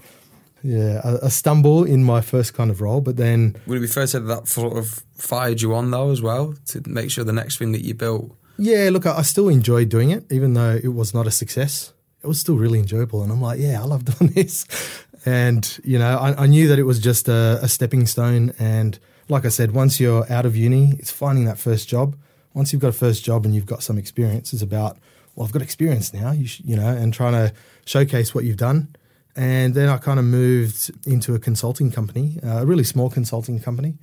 yeah, 0.66 1.00
a, 1.04 1.26
a 1.26 1.30
stumble 1.30 1.84
in 1.84 2.02
my 2.04 2.20
first 2.20 2.54
kind 2.54 2.70
of 2.70 2.80
role, 2.80 3.00
but 3.00 3.16
then 3.16 3.56
Would 3.66 3.78
it 3.78 3.80
be 3.82 3.86
fair 3.86 4.04
to 4.04 4.08
say 4.08 4.18
that 4.18 4.26
that 4.26 4.48
sort 4.48 4.76
of 4.76 5.02
fired 5.16 5.60
you 5.60 5.74
on 5.74 5.90
though 5.90 6.10
as 6.10 6.20
well 6.20 6.54
to 6.66 6.82
make 6.86 7.10
sure 7.10 7.24
the 7.24 7.32
next 7.32 7.58
thing 7.58 7.72
that 7.72 7.82
you 7.84 7.94
built? 7.94 8.32
yeah, 8.58 8.88
look, 8.90 9.04
I, 9.06 9.18
I 9.18 9.22
still 9.22 9.48
enjoyed 9.48 9.88
doing 9.90 10.10
it, 10.10 10.30
even 10.32 10.54
though 10.54 10.78
it 10.82 10.88
was 10.94 11.12
not 11.12 11.26
a 11.26 11.30
success. 11.30 11.92
It 12.22 12.26
was 12.26 12.40
still 12.40 12.56
really 12.56 12.78
enjoyable, 12.78 13.22
and 13.22 13.30
I'm 13.30 13.40
like, 13.42 13.60
yeah, 13.60 13.80
I 13.80 13.84
love 13.84 14.04
doing 14.18 14.32
this. 14.32 14.66
And 15.24 15.78
you 15.84 15.98
know, 15.98 16.16
I, 16.18 16.44
I 16.44 16.46
knew 16.46 16.68
that 16.68 16.78
it 16.78 16.84
was 16.84 16.98
just 17.00 17.28
a, 17.28 17.58
a 17.62 17.68
stepping 17.68 18.06
stone. 18.06 18.52
And 18.58 18.98
like 19.28 19.44
I 19.44 19.48
said, 19.48 19.72
once 19.72 19.98
you're 20.00 20.30
out 20.32 20.46
of 20.46 20.56
uni, 20.56 20.92
it's 20.98 21.10
finding 21.10 21.44
that 21.46 21.58
first 21.58 21.88
job. 21.88 22.16
Once 22.54 22.72
you've 22.72 22.80
got 22.80 22.88
a 22.88 22.92
first 22.92 23.24
job 23.24 23.44
and 23.44 23.54
you've 23.54 23.66
got 23.66 23.82
some 23.82 23.98
experience, 23.98 24.52
it's 24.52 24.62
about 24.62 24.98
well, 25.34 25.44
I've 25.46 25.52
got 25.52 25.62
experience 25.62 26.14
now, 26.14 26.32
you, 26.32 26.46
sh- 26.46 26.62
you 26.64 26.76
know, 26.76 26.88
and 26.88 27.12
trying 27.12 27.32
to 27.34 27.52
showcase 27.84 28.34
what 28.34 28.44
you've 28.44 28.56
done. 28.56 28.96
And 29.36 29.74
then 29.74 29.90
I 29.90 29.98
kind 29.98 30.18
of 30.18 30.24
moved 30.24 30.90
into 31.06 31.34
a 31.34 31.38
consulting 31.38 31.92
company, 31.92 32.38
uh, 32.42 32.62
a 32.62 32.66
really 32.66 32.84
small 32.84 33.10
consulting 33.10 33.60
company, 33.60 33.98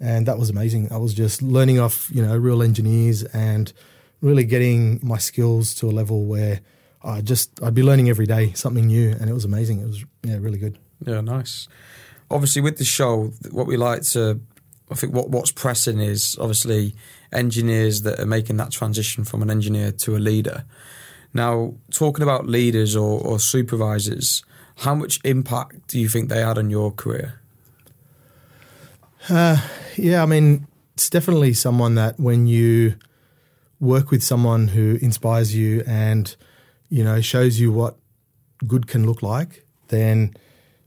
and 0.00 0.26
that 0.26 0.38
was 0.38 0.48
amazing. 0.48 0.90
I 0.90 0.96
was 0.96 1.12
just 1.12 1.42
learning 1.42 1.78
off, 1.78 2.10
you 2.10 2.22
know, 2.22 2.34
real 2.34 2.62
engineers 2.62 3.22
and 3.24 3.70
really 4.22 4.44
getting 4.44 4.98
my 5.02 5.18
skills 5.18 5.74
to 5.76 5.86
a 5.90 5.92
level 5.92 6.24
where 6.24 6.60
I 7.02 7.20
just 7.20 7.62
I'd 7.62 7.74
be 7.74 7.82
learning 7.82 8.08
every 8.08 8.26
day 8.26 8.52
something 8.54 8.86
new, 8.86 9.10
and 9.10 9.28
it 9.28 9.34
was 9.34 9.44
amazing. 9.44 9.80
It 9.80 9.86
was 9.86 10.04
yeah, 10.22 10.38
really 10.40 10.58
good. 10.58 10.78
Yeah, 11.04 11.20
nice. 11.20 11.68
Obviously, 12.30 12.62
with 12.62 12.78
the 12.78 12.84
show, 12.84 13.32
what 13.50 13.66
we 13.66 13.76
like 13.76 14.02
to, 14.12 14.40
I 14.90 14.94
think, 14.94 15.14
what 15.14 15.28
what's 15.30 15.52
pressing 15.52 16.00
is 16.00 16.36
obviously 16.40 16.94
engineers 17.32 18.02
that 18.02 18.18
are 18.18 18.26
making 18.26 18.56
that 18.58 18.70
transition 18.70 19.24
from 19.24 19.42
an 19.42 19.50
engineer 19.50 19.92
to 19.92 20.16
a 20.16 20.18
leader. 20.18 20.64
Now, 21.32 21.74
talking 21.90 22.22
about 22.22 22.46
leaders 22.46 22.96
or, 22.96 23.20
or 23.20 23.38
supervisors, 23.38 24.42
how 24.78 24.94
much 24.94 25.20
impact 25.24 25.88
do 25.88 25.98
you 25.98 26.08
think 26.08 26.28
they 26.28 26.40
had 26.40 26.58
on 26.58 26.70
your 26.70 26.90
career? 26.90 27.40
Yeah, 29.28 30.22
I 30.22 30.26
mean, 30.26 30.66
it's 30.94 31.10
definitely 31.10 31.52
someone 31.52 31.94
that 31.96 32.18
when 32.18 32.46
you 32.46 32.96
work 33.80 34.10
with 34.10 34.22
someone 34.22 34.68
who 34.68 34.98
inspires 35.00 35.54
you 35.54 35.82
and 35.86 36.36
you 36.88 37.02
know 37.02 37.20
shows 37.20 37.58
you 37.58 37.72
what 37.72 37.96
good 38.66 38.86
can 38.86 39.06
look 39.06 39.22
like, 39.22 39.64
then 39.88 40.34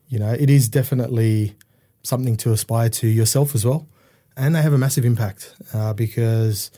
you 0.08 0.20
know 0.20 0.32
it 0.32 0.50
is 0.50 0.68
definitely 0.68 1.56
something 2.04 2.36
to 2.38 2.52
aspire 2.52 2.90
to 2.90 3.08
yourself 3.08 3.56
as 3.56 3.66
well. 3.66 3.88
And 4.36 4.56
they 4.56 4.62
have 4.62 4.74
a 4.74 4.78
massive 4.78 5.06
impact 5.06 5.54
uh, 5.74 5.94
because 5.94 6.72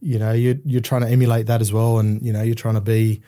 you 0.00 0.18
know 0.18 0.32
you're 0.32 0.56
you're 0.64 0.80
trying 0.80 1.02
to 1.02 1.08
emulate 1.08 1.46
that 1.46 1.60
as 1.60 1.72
well, 1.72 1.98
and 1.98 2.20
you 2.22 2.32
know 2.32 2.42
you're 2.42 2.54
trying 2.54 2.74
to 2.74 2.80
be 2.80 3.22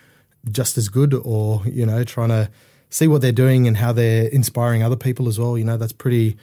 just 0.51 0.77
as 0.79 0.89
good, 0.89 1.15
or 1.15 1.63
you 1.67 1.87
know 1.87 2.05
trying 2.05 2.29
to 2.31 2.51
see 2.91 3.09
what 3.09 3.23
they're 3.23 3.33
doing 3.33 3.67
and 3.67 3.77
how 3.77 3.93
they're 3.93 4.29
inspiring 4.29 4.83
other 4.83 4.97
people 4.97 5.29
as 5.29 5.39
well. 5.39 5.57
You 5.57 5.65
know 5.65 5.77
that's 5.77 5.93
pretty 5.93 6.37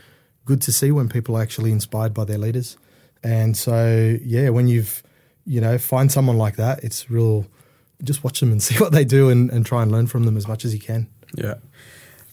good 0.46 0.62
to 0.64 0.72
see 0.72 0.92
when 0.92 1.10
people 1.10 1.38
are 1.38 1.42
actually 1.42 1.72
inspired 1.72 2.14
by 2.14 2.24
their 2.24 2.38
leaders. 2.38 2.78
And 3.24 3.56
so, 3.56 4.18
yeah, 4.24 4.50
when 4.50 4.68
you've, 4.68 5.04
you 5.46 5.62
know, 5.62 5.78
find 5.78 6.12
someone 6.12 6.38
like 6.38 6.56
that, 6.56 6.84
it's 6.84 7.10
real, 7.10 7.46
just 8.04 8.24
watch 8.24 8.40
them 8.40 8.52
and 8.52 8.64
see 8.68 8.76
what 8.80 8.92
they 8.92 9.06
do 9.06 9.30
and, 9.30 9.52
and 9.52 9.66
try 9.66 9.84
and 9.84 9.92
learn 9.92 10.08
from 10.08 10.24
them 10.24 10.38
as 10.38 10.48
much 10.48 10.66
as 10.66 10.74
you 10.74 10.80
can. 10.80 11.08
Yeah. 11.36 11.56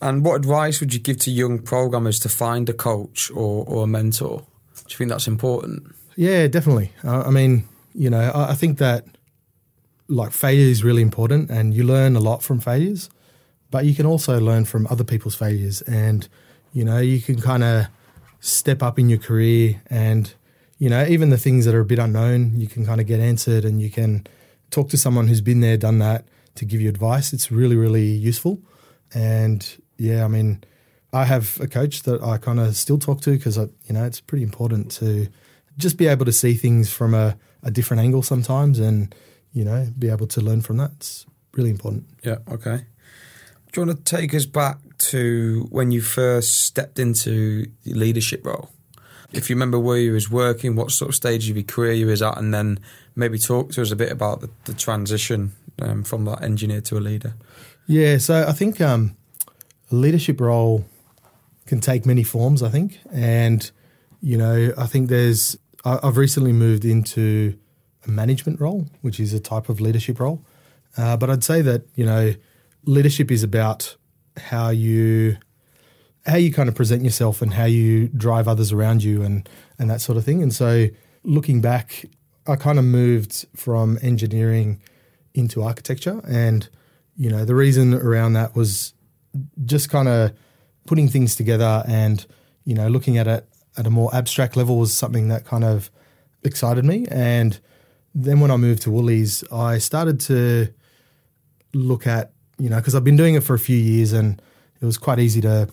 And 0.00 0.24
what 0.24 0.36
advice 0.36 0.80
would 0.80 0.94
you 0.94 1.00
give 1.00 1.18
to 1.20 1.30
young 1.30 1.58
programmers 1.60 2.18
to 2.20 2.28
find 2.28 2.68
a 2.68 2.72
coach 2.72 3.30
or, 3.30 3.64
or 3.66 3.84
a 3.84 3.86
mentor? 3.86 4.38
Do 4.76 4.82
you 4.90 4.96
think 4.96 5.10
that's 5.10 5.26
important? 5.26 5.94
Yeah, 6.16 6.46
definitely. 6.46 6.92
Uh, 7.02 7.22
I 7.22 7.30
mean, 7.30 7.66
you 7.94 8.10
know, 8.10 8.20
I, 8.20 8.50
I 8.50 8.54
think 8.54 8.78
that 8.78 9.06
like 10.08 10.32
failure 10.32 10.68
is 10.68 10.84
really 10.84 11.02
important 11.02 11.50
and 11.50 11.72
you 11.72 11.84
learn 11.84 12.16
a 12.16 12.20
lot 12.20 12.42
from 12.42 12.60
failures, 12.60 13.08
but 13.74 13.86
you 13.86 13.92
can 13.92 14.06
also 14.06 14.38
learn 14.38 14.64
from 14.64 14.86
other 14.88 15.02
people's 15.02 15.34
failures. 15.34 15.82
And, 15.82 16.28
you 16.72 16.84
know, 16.84 16.98
you 16.98 17.20
can 17.20 17.40
kind 17.40 17.64
of 17.64 17.88
step 18.38 18.84
up 18.84 19.00
in 19.00 19.08
your 19.08 19.18
career 19.18 19.82
and, 19.90 20.32
you 20.78 20.88
know, 20.88 21.04
even 21.04 21.30
the 21.30 21.36
things 21.36 21.64
that 21.64 21.74
are 21.74 21.80
a 21.80 21.84
bit 21.84 21.98
unknown, 21.98 22.54
you 22.54 22.68
can 22.68 22.86
kind 22.86 23.00
of 23.00 23.08
get 23.08 23.18
answered 23.18 23.64
and 23.64 23.82
you 23.82 23.90
can 23.90 24.28
talk 24.70 24.90
to 24.90 24.96
someone 24.96 25.26
who's 25.26 25.40
been 25.40 25.58
there, 25.58 25.76
done 25.76 25.98
that 25.98 26.24
to 26.54 26.64
give 26.64 26.80
you 26.80 26.88
advice. 26.88 27.32
It's 27.32 27.50
really, 27.50 27.74
really 27.74 28.06
useful. 28.06 28.62
And 29.12 29.66
yeah, 29.98 30.24
I 30.24 30.28
mean, 30.28 30.62
I 31.12 31.24
have 31.24 31.58
a 31.60 31.66
coach 31.66 32.04
that 32.04 32.22
I 32.22 32.38
kind 32.38 32.60
of 32.60 32.76
still 32.76 33.00
talk 33.00 33.22
to 33.22 33.32
because, 33.32 33.56
you 33.56 33.92
know, 33.92 34.04
it's 34.04 34.20
pretty 34.20 34.44
important 34.44 34.92
to 35.02 35.26
just 35.78 35.96
be 35.96 36.06
able 36.06 36.26
to 36.26 36.32
see 36.32 36.54
things 36.54 36.92
from 36.92 37.12
a, 37.12 37.36
a 37.64 37.72
different 37.72 38.04
angle 38.04 38.22
sometimes 38.22 38.78
and, 38.78 39.12
you 39.52 39.64
know, 39.64 39.88
be 39.98 40.10
able 40.10 40.28
to 40.28 40.40
learn 40.40 40.60
from 40.60 40.76
that. 40.76 40.92
It's 40.98 41.26
really 41.54 41.70
important. 41.70 42.04
Yeah, 42.22 42.38
okay. 42.48 42.84
Do 43.74 43.80
you 43.80 43.86
want 43.88 44.06
to 44.06 44.16
take 44.16 44.32
us 44.34 44.46
back 44.46 44.78
to 44.98 45.66
when 45.70 45.90
you 45.90 46.00
first 46.00 46.64
stepped 46.64 47.00
into 47.00 47.66
the 47.82 47.92
leadership 47.92 48.46
role? 48.46 48.70
If 49.32 49.50
you 49.50 49.56
remember 49.56 49.80
where 49.80 49.98
you 49.98 50.12
was 50.12 50.30
working, 50.30 50.76
what 50.76 50.92
sort 50.92 51.08
of 51.08 51.16
stage 51.16 51.50
of 51.50 51.56
your 51.56 51.64
career 51.64 51.90
you 51.90 52.06
was 52.06 52.22
at, 52.22 52.38
and 52.38 52.54
then 52.54 52.78
maybe 53.16 53.36
talk 53.36 53.72
to 53.72 53.82
us 53.82 53.90
a 53.90 53.96
bit 53.96 54.12
about 54.12 54.42
the, 54.42 54.50
the 54.66 54.74
transition 54.74 55.56
um, 55.82 56.04
from 56.04 56.24
that 56.26 56.44
engineer 56.44 56.82
to 56.82 56.96
a 56.96 57.00
leader. 57.00 57.34
Yeah, 57.88 58.18
so 58.18 58.46
I 58.46 58.52
think 58.52 58.80
um, 58.80 59.16
a 59.90 59.96
leadership 59.96 60.40
role 60.40 60.84
can 61.66 61.80
take 61.80 62.06
many 62.06 62.22
forms. 62.22 62.62
I 62.62 62.68
think, 62.68 63.00
and 63.10 63.68
you 64.20 64.36
know, 64.36 64.72
I 64.78 64.86
think 64.86 65.08
there's. 65.08 65.58
I, 65.84 65.98
I've 66.00 66.16
recently 66.16 66.52
moved 66.52 66.84
into 66.84 67.58
a 68.06 68.08
management 68.08 68.60
role, 68.60 68.86
which 69.00 69.18
is 69.18 69.34
a 69.34 69.40
type 69.40 69.68
of 69.68 69.80
leadership 69.80 70.20
role. 70.20 70.44
Uh, 70.96 71.16
but 71.16 71.28
I'd 71.28 71.42
say 71.42 71.60
that 71.62 71.82
you 71.96 72.06
know, 72.06 72.34
leadership 72.86 73.30
is 73.30 73.42
about 73.42 73.96
how 74.36 74.70
you 74.70 75.36
how 76.26 76.36
you 76.36 76.50
kind 76.52 76.68
of 76.68 76.74
present 76.74 77.04
yourself 77.04 77.42
and 77.42 77.52
how 77.52 77.66
you 77.66 78.08
drive 78.08 78.48
others 78.48 78.72
around 78.72 79.02
you 79.02 79.22
and 79.22 79.48
and 79.78 79.90
that 79.90 80.00
sort 80.00 80.16
of 80.16 80.24
thing. 80.24 80.42
And 80.42 80.52
so, 80.54 80.88
looking 81.22 81.60
back, 81.60 82.06
I 82.46 82.56
kind 82.56 82.78
of 82.78 82.84
moved 82.84 83.46
from 83.54 83.98
engineering 84.02 84.80
into 85.34 85.62
architecture, 85.62 86.20
and 86.26 86.68
you 87.16 87.30
know, 87.30 87.44
the 87.44 87.54
reason 87.54 87.94
around 87.94 88.32
that 88.34 88.56
was 88.56 88.94
just 89.64 89.88
kind 89.88 90.08
of 90.08 90.32
putting 90.86 91.08
things 91.08 91.34
together 91.34 91.82
and 91.86 92.26
you 92.64 92.74
know, 92.74 92.88
looking 92.88 93.18
at 93.18 93.26
it 93.26 93.46
at 93.76 93.86
a 93.86 93.90
more 93.90 94.14
abstract 94.14 94.56
level 94.56 94.78
was 94.78 94.96
something 94.96 95.28
that 95.28 95.44
kind 95.44 95.64
of 95.64 95.90
excited 96.44 96.84
me 96.84 97.06
and 97.10 97.58
then 98.14 98.40
when 98.40 98.50
I 98.50 98.56
moved 98.56 98.82
to 98.82 98.90
Woolies, 98.90 99.42
I 99.50 99.78
started 99.78 100.20
to 100.20 100.68
look 101.72 102.06
at, 102.06 102.32
you 102.58 102.68
know, 102.68 102.76
because 102.76 102.94
I've 102.94 103.04
been 103.04 103.16
doing 103.16 103.34
it 103.34 103.42
for 103.42 103.54
a 103.54 103.58
few 103.58 103.76
years 103.76 104.12
and 104.12 104.40
it 104.80 104.84
was 104.84 104.98
quite 104.98 105.18
easy 105.18 105.40
to 105.42 105.68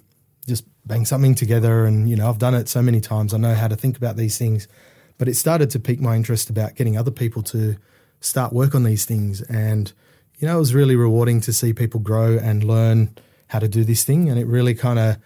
just 0.47 0.65
bang 0.85 1.05
something 1.05 1.35
together. 1.35 1.85
And, 1.85 2.09
you 2.09 2.15
know, 2.15 2.29
I've 2.29 2.39
done 2.39 2.55
it 2.55 2.67
so 2.67 2.81
many 2.81 3.01
times. 3.01 3.33
I 3.33 3.37
know 3.37 3.53
how 3.53 3.67
to 3.67 3.75
think 3.75 3.97
about 3.97 4.17
these 4.17 4.37
things. 4.37 4.67
But 5.17 5.27
it 5.27 5.35
started 5.35 5.69
to 5.71 5.79
pique 5.79 6.01
my 6.01 6.15
interest 6.15 6.49
about 6.49 6.75
getting 6.75 6.97
other 6.97 7.11
people 7.11 7.43
to 7.43 7.75
start 8.21 8.53
work 8.53 8.73
on 8.73 8.83
these 8.83 9.05
things. 9.05 9.41
And, 9.41 9.91
you 10.39 10.47
know, 10.47 10.55
it 10.55 10.59
was 10.59 10.73
really 10.73 10.95
rewarding 10.95 11.41
to 11.41 11.53
see 11.53 11.73
people 11.73 11.99
grow 11.99 12.37
and 12.37 12.63
learn 12.63 13.15
how 13.47 13.59
to 13.59 13.67
do 13.67 13.83
this 13.83 14.03
thing. 14.03 14.29
And 14.29 14.39
it 14.39 14.47
really 14.47 14.73
kind 14.73 14.97
of, 14.97 15.17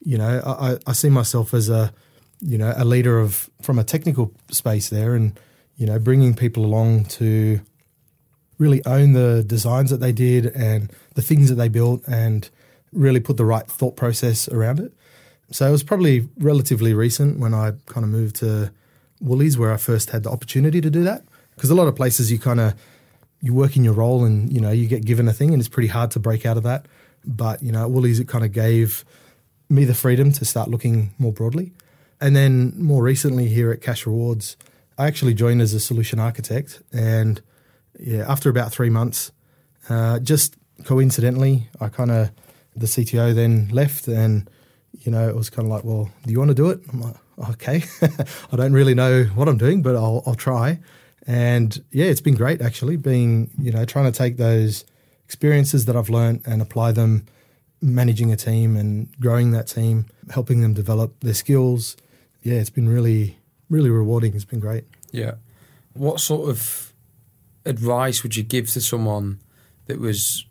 you 0.00 0.18
know, 0.18 0.42
I, 0.44 0.78
I 0.86 0.92
see 0.92 1.10
myself 1.10 1.54
as 1.54 1.68
a, 1.68 1.92
you 2.40 2.58
know, 2.58 2.74
a 2.76 2.84
leader 2.84 3.20
of 3.20 3.48
from 3.62 3.78
a 3.78 3.84
technical 3.84 4.32
space 4.50 4.88
there. 4.88 5.14
And, 5.14 5.38
you 5.76 5.86
know, 5.86 5.98
bringing 6.00 6.34
people 6.34 6.64
along 6.64 7.04
to 7.04 7.60
really 8.58 8.84
own 8.86 9.12
the 9.12 9.44
designs 9.46 9.90
that 9.90 10.00
they 10.00 10.12
did 10.12 10.46
and 10.46 10.92
the 11.14 11.22
things 11.22 11.48
that 11.48 11.56
they 11.56 11.68
built 11.68 12.02
and 12.06 12.48
really 12.92 13.20
put 13.20 13.36
the 13.36 13.44
right 13.44 13.66
thought 13.66 13.96
process 13.96 14.48
around 14.48 14.80
it. 14.80 14.92
So 15.50 15.66
it 15.66 15.70
was 15.70 15.82
probably 15.82 16.28
relatively 16.38 16.94
recent 16.94 17.38
when 17.38 17.54
I 17.54 17.72
kind 17.86 18.04
of 18.04 18.10
moved 18.10 18.36
to 18.36 18.72
Woolies 19.20 19.58
where 19.58 19.72
I 19.72 19.76
first 19.76 20.10
had 20.10 20.22
the 20.22 20.30
opportunity 20.30 20.80
to 20.80 20.90
do 20.90 21.02
that. 21.04 21.24
Because 21.54 21.70
a 21.70 21.74
lot 21.74 21.86
of 21.86 21.94
places 21.94 22.32
you 22.32 22.38
kind 22.38 22.60
of 22.60 22.74
you 23.40 23.52
work 23.52 23.76
in 23.76 23.84
your 23.84 23.92
role 23.92 24.24
and 24.24 24.52
you 24.52 24.60
know 24.60 24.70
you 24.70 24.86
get 24.88 25.04
given 25.04 25.28
a 25.28 25.32
thing 25.32 25.52
and 25.52 25.60
it's 25.60 25.68
pretty 25.68 25.88
hard 25.88 26.10
to 26.12 26.18
break 26.18 26.46
out 26.46 26.56
of 26.56 26.62
that. 26.62 26.86
But 27.24 27.62
you 27.62 27.72
know 27.72 27.82
at 27.82 27.90
Woolies 27.90 28.20
it 28.20 28.28
kind 28.28 28.44
of 28.44 28.52
gave 28.52 29.04
me 29.68 29.84
the 29.84 29.94
freedom 29.94 30.32
to 30.32 30.44
start 30.44 30.68
looking 30.68 31.14
more 31.18 31.32
broadly. 31.32 31.72
And 32.20 32.34
then 32.34 32.72
more 32.76 33.02
recently 33.02 33.48
here 33.48 33.70
at 33.70 33.80
Cashrewards, 33.80 34.56
I 34.96 35.06
actually 35.06 35.34
joined 35.34 35.60
as 35.60 35.74
a 35.74 35.80
solution 35.80 36.18
architect, 36.18 36.82
and 36.92 37.40
yeah, 38.04 38.30
after 38.30 38.50
about 38.50 38.70
three 38.70 38.90
months, 38.90 39.32
uh, 39.88 40.18
just 40.18 40.56
coincidentally, 40.84 41.68
I 41.80 41.88
kind 41.88 42.10
of 42.10 42.30
the 42.76 42.86
CTO 42.86 43.34
then 43.34 43.68
left, 43.72 44.08
and 44.08 44.48
you 44.92 45.10
know 45.10 45.26
it 45.26 45.34
was 45.34 45.48
kind 45.48 45.66
of 45.66 45.72
like, 45.72 45.84
well, 45.84 46.10
do 46.24 46.30
you 46.30 46.38
want 46.38 46.50
to 46.50 46.54
do 46.54 46.68
it? 46.68 46.80
I'm 46.92 47.00
like, 47.00 47.16
okay, 47.50 47.84
I 48.52 48.56
don't 48.56 48.74
really 48.74 48.94
know 48.94 49.24
what 49.24 49.48
I'm 49.48 49.56
doing, 49.56 49.80
but 49.80 49.96
I'll, 49.96 50.22
I'll 50.26 50.34
try. 50.34 50.80
And 51.26 51.82
yeah, 51.90 52.04
it's 52.06 52.20
been 52.20 52.34
great 52.34 52.60
actually, 52.60 52.96
being 52.96 53.50
you 53.58 53.72
know 53.72 53.86
trying 53.86 54.12
to 54.12 54.16
take 54.16 54.36
those 54.36 54.84
experiences 55.24 55.86
that 55.86 55.96
I've 55.96 56.10
learned 56.10 56.42
and 56.44 56.60
apply 56.60 56.92
them, 56.92 57.24
managing 57.80 58.30
a 58.30 58.36
team 58.36 58.76
and 58.76 59.08
growing 59.18 59.52
that 59.52 59.66
team, 59.66 60.06
helping 60.28 60.60
them 60.60 60.74
develop 60.74 61.20
their 61.20 61.34
skills. 61.34 61.96
Yeah, 62.42 62.56
it's 62.56 62.68
been 62.68 62.88
really 62.88 63.38
really 63.70 63.88
rewarding. 63.88 64.34
It's 64.34 64.44
been 64.44 64.60
great. 64.60 64.84
Yeah. 65.10 65.36
What 65.94 66.20
sort 66.20 66.50
of 66.50 66.93
advice 67.64 68.22
would 68.22 68.36
you 68.36 68.42
give 68.42 68.70
to 68.70 68.80
someone 68.80 69.40
that 69.86 69.98
was 69.98 70.46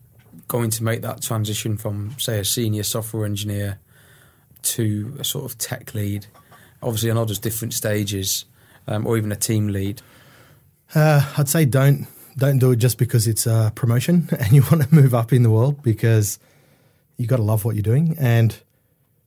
going 0.47 0.69
to 0.71 0.83
make 0.83 1.01
that 1.01 1.21
transition 1.21 1.77
from, 1.77 2.15
say, 2.17 2.39
a 2.39 2.45
senior 2.45 2.83
software 2.83 3.25
engineer 3.25 3.79
to 4.63 5.15
a 5.19 5.23
sort 5.23 5.45
of 5.45 5.57
tech 5.57 5.93
lead? 5.93 6.27
Obviously, 6.81 7.11
I 7.11 7.13
know 7.13 7.25
there's 7.25 7.39
different 7.39 7.73
stages, 7.73 8.45
um, 8.87 9.07
or 9.07 9.17
even 9.17 9.31
a 9.31 9.35
team 9.35 9.67
lead. 9.67 10.01
Uh, 10.93 11.25
I'd 11.37 11.49
say 11.49 11.65
don't 11.65 12.07
don't 12.35 12.57
do 12.57 12.71
it 12.71 12.77
just 12.77 12.97
because 12.97 13.27
it's 13.27 13.45
a 13.45 13.71
promotion 13.75 14.27
and 14.39 14.51
you 14.51 14.63
want 14.63 14.81
to 14.83 14.93
move 14.93 15.13
up 15.13 15.31
in 15.31 15.43
the 15.43 15.49
world 15.49 15.83
because 15.83 16.39
you 17.17 17.27
got 17.27 17.37
to 17.37 17.43
love 17.43 17.63
what 17.63 17.75
you're 17.75 17.83
doing. 17.83 18.15
And 18.19 18.55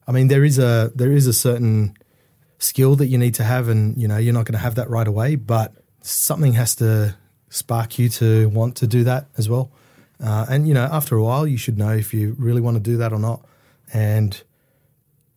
I 0.07 0.12
mean, 0.12 0.28
there 0.28 0.45
is 0.45 0.59
a 0.59 0.93
there 0.95 1.12
is 1.12 1.26
a 1.26 1.33
certain 1.33 1.97
skill 2.59 2.97
that 2.97 3.07
you 3.07 3.19
need 3.19 3.35
to 3.37 3.45
have, 3.45 3.69
and 3.69 3.97
you 3.97 4.09
know 4.09 4.16
you're 4.16 4.35
not 4.35 4.45
going 4.45 4.55
to 4.55 4.59
have 4.59 4.76
that 4.76 4.90
right 4.90 5.07
away, 5.07 5.37
but 5.37 5.75
something 6.02 6.52
has 6.55 6.75
to 6.76 7.16
spark 7.49 7.99
you 7.99 8.09
to 8.09 8.49
want 8.49 8.76
to 8.76 8.87
do 8.87 9.05
that 9.05 9.26
as 9.37 9.49
well. 9.49 9.71
Uh, 10.23 10.47
and 10.49 10.67
you 10.67 10.75
know, 10.75 10.88
after 10.91 11.17
a 11.17 11.23
while, 11.23 11.47
you 11.47 11.57
should 11.57 11.79
know 11.79 11.91
if 11.91 12.15
you 12.15 12.35
really 12.38 12.61
want 12.61 12.76
to 12.76 12.83
do 12.83 12.97
that 12.97 13.12
or 13.12 13.19
not. 13.19 13.45
And 13.93 14.41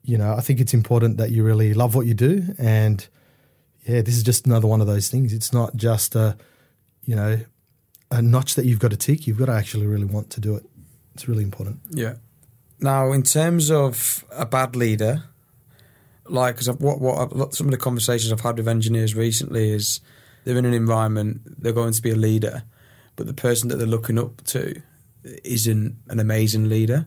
you 0.03 0.17
know, 0.17 0.33
I 0.33 0.41
think 0.41 0.59
it's 0.59 0.73
important 0.73 1.17
that 1.17 1.31
you 1.31 1.43
really 1.43 1.73
love 1.73 1.95
what 1.95 2.05
you 2.05 2.13
do. 2.13 2.43
And 2.57 3.05
yeah, 3.85 4.01
this 4.01 4.15
is 4.15 4.23
just 4.23 4.45
another 4.45 4.67
one 4.67 4.81
of 4.81 4.87
those 4.87 5.09
things. 5.09 5.33
It's 5.33 5.53
not 5.53 5.75
just 5.75 6.15
a 6.15 6.37
you 7.05 7.15
know 7.15 7.39
a 8.11 8.21
notch 8.21 8.55
that 8.55 8.65
you've 8.65 8.79
got 8.79 8.91
to 8.91 8.97
tick. 8.97 9.27
You've 9.27 9.37
got 9.37 9.47
to 9.47 9.53
actually 9.53 9.87
really 9.87 10.05
want 10.05 10.29
to 10.31 10.39
do 10.39 10.55
it. 10.55 10.63
It's 11.13 11.27
really 11.27 11.43
important. 11.43 11.79
Yeah. 11.89 12.15
Now, 12.79 13.11
in 13.11 13.23
terms 13.23 13.69
of 13.69 14.23
a 14.31 14.45
bad 14.45 14.75
leader, 14.75 15.25
like 16.25 16.55
because 16.55 16.69
what 16.79 17.01
what 17.01 17.53
some 17.53 17.67
of 17.67 17.71
the 17.71 17.77
conversations 17.77 18.31
I've 18.31 18.39
had 18.39 18.57
with 18.57 18.67
engineers 18.67 19.15
recently 19.15 19.71
is 19.71 19.99
they're 20.43 20.57
in 20.57 20.65
an 20.65 20.73
environment 20.73 21.41
they're 21.61 21.73
going 21.73 21.93
to 21.93 22.01
be 22.01 22.11
a 22.11 22.15
leader, 22.15 22.63
but 23.15 23.27
the 23.27 23.33
person 23.33 23.69
that 23.69 23.77
they're 23.77 23.87
looking 23.87 24.19
up 24.19 24.43
to 24.45 24.81
isn't 25.43 25.95
an 26.07 26.19
amazing 26.19 26.69
leader. 26.69 27.05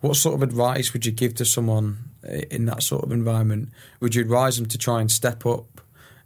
What 0.00 0.16
sort 0.16 0.34
of 0.34 0.42
advice 0.42 0.92
would 0.92 1.06
you 1.06 1.12
give 1.12 1.34
to 1.36 1.44
someone 1.44 2.10
eh, 2.26 2.42
in 2.50 2.66
that 2.66 2.82
sort 2.82 3.04
of 3.04 3.12
environment? 3.12 3.70
Would 4.00 4.14
you 4.14 4.22
advise 4.22 4.56
them 4.56 4.66
to 4.66 4.78
try 4.78 5.00
and 5.00 5.10
step 5.10 5.46
up 5.46 5.80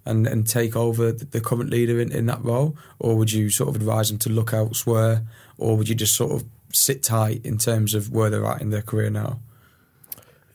and, 0.04 0.26
and 0.26 0.46
take 0.46 0.74
over 0.74 1.12
the 1.12 1.40
current 1.40 1.70
leader 1.70 2.00
in, 2.00 2.10
in 2.10 2.26
that 2.26 2.42
role, 2.42 2.76
or 2.98 3.16
would 3.16 3.30
you 3.30 3.50
sort 3.50 3.68
of 3.68 3.76
advise 3.76 4.08
them 4.08 4.18
to 4.20 4.30
look 4.30 4.52
elsewhere, 4.52 5.22
or 5.58 5.76
would 5.76 5.88
you 5.88 5.94
just 5.94 6.16
sort 6.16 6.32
of 6.32 6.44
sit 6.72 7.02
tight 7.02 7.44
in 7.44 7.58
terms 7.58 7.94
of 7.94 8.10
where 8.10 8.30
they're 8.30 8.46
at 8.46 8.62
in 8.62 8.70
their 8.70 8.82
career 8.82 9.10
now? 9.10 9.38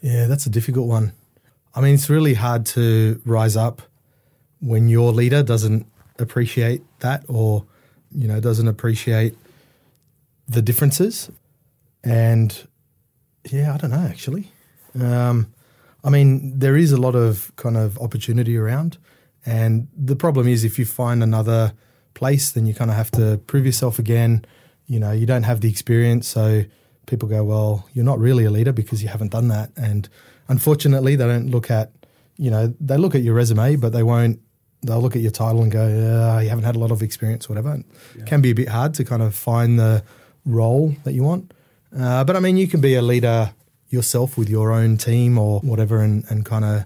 Yeah, 0.02 0.26
that's 0.26 0.46
a 0.46 0.50
difficult 0.50 0.88
one. 0.88 1.14
I 1.76 1.82
mean, 1.82 1.94
it's 1.94 2.10
really 2.10 2.34
hard 2.34 2.66
to 2.68 3.22
rise 3.26 3.56
up 3.56 3.82
when 4.60 4.88
your 4.88 5.12
leader 5.12 5.44
doesn't 5.44 5.86
appreciate 6.20 6.82
that 7.00 7.24
or, 7.28 7.66
you 8.12 8.28
know, 8.28 8.40
doesn't 8.40 8.68
appreciate 8.68 9.36
the 10.48 10.62
differences. 10.62 11.30
And 12.04 12.68
yeah, 13.50 13.74
I 13.74 13.78
don't 13.78 13.92
know, 13.92 14.08
actually. 14.08 14.52
Um, 15.00 15.54
I 16.04 16.10
mean, 16.10 16.60
there 16.60 16.76
is 16.76 16.92
a 16.92 16.98
lot 16.98 17.16
of 17.16 17.52
kind 17.56 17.78
of 17.78 17.98
opportunity 18.00 18.58
around. 18.58 18.98
And 19.46 19.88
the 19.96 20.16
problem 20.16 20.48
is 20.48 20.64
if 20.64 20.78
you 20.78 20.86
find 20.86 21.24
another 21.24 21.74
place, 22.14 22.52
then 22.52 22.66
you 22.66 22.74
kind 22.74 22.92
of 22.92 22.98
have 22.98 23.12
to 23.12 23.40
prove 23.48 23.66
yourself 23.66 24.00
again. 24.00 24.46
You 24.88 25.00
know, 25.00 25.12
you 25.12 25.26
don't 25.26 25.44
have 25.44 25.62
the 25.62 25.70
experience, 25.70 26.28
so 26.28 26.64
people 27.06 27.28
go, 27.28 27.44
"Well, 27.44 27.90
you're 27.94 28.06
not 28.06 28.20
really 28.20 28.46
a 28.46 28.52
leader 28.52 28.72
because 28.72 29.02
you 29.02 29.10
haven't 29.10 29.32
done 29.32 29.48
that." 29.50 29.72
And 29.76 30.08
unfortunately, 30.48 31.16
they 31.16 31.26
don't 31.26 31.50
look 31.50 31.72
at, 31.72 31.92
you 32.38 32.52
know, 32.52 32.74
they 32.80 32.98
look 32.98 33.16
at 33.16 33.24
your 33.24 33.34
resume, 33.34 33.78
but 33.78 33.92
they 33.92 34.04
won't. 34.04 34.40
They'll 34.84 35.02
look 35.02 35.16
at 35.16 35.22
your 35.22 35.32
title 35.32 35.64
and 35.64 35.72
go, 35.72 35.84
uh, 35.84 36.40
"You 36.40 36.50
haven't 36.50 36.66
had 36.66 36.76
a 36.76 36.80
lot 36.80 36.92
of 36.92 37.02
experience, 37.02 37.46
or 37.46 37.50
whatever." 37.50 37.82
It 38.18 38.26
can 38.26 38.42
be 38.42 38.52
a 38.52 38.56
bit 38.56 38.70
hard 38.70 38.94
to 38.96 39.04
kind 39.04 39.22
of 39.22 39.34
find 39.34 39.80
the 39.80 40.04
role 40.46 40.96
that 41.04 41.14
you 41.14 41.24
want. 41.24 41.54
Uh, 41.98 42.24
but 42.24 42.36
I 42.36 42.40
mean, 42.40 42.58
you 42.58 42.68
can 42.68 42.82
be 42.82 42.96
a 42.96 43.02
leader 43.02 43.54
yourself 43.90 44.38
with 44.38 44.50
your 44.50 44.72
own 44.72 44.98
team 44.98 45.38
or 45.38 45.60
whatever, 45.62 46.02
and, 46.02 46.26
and 46.30 46.46
kind 46.46 46.66
of 46.66 46.86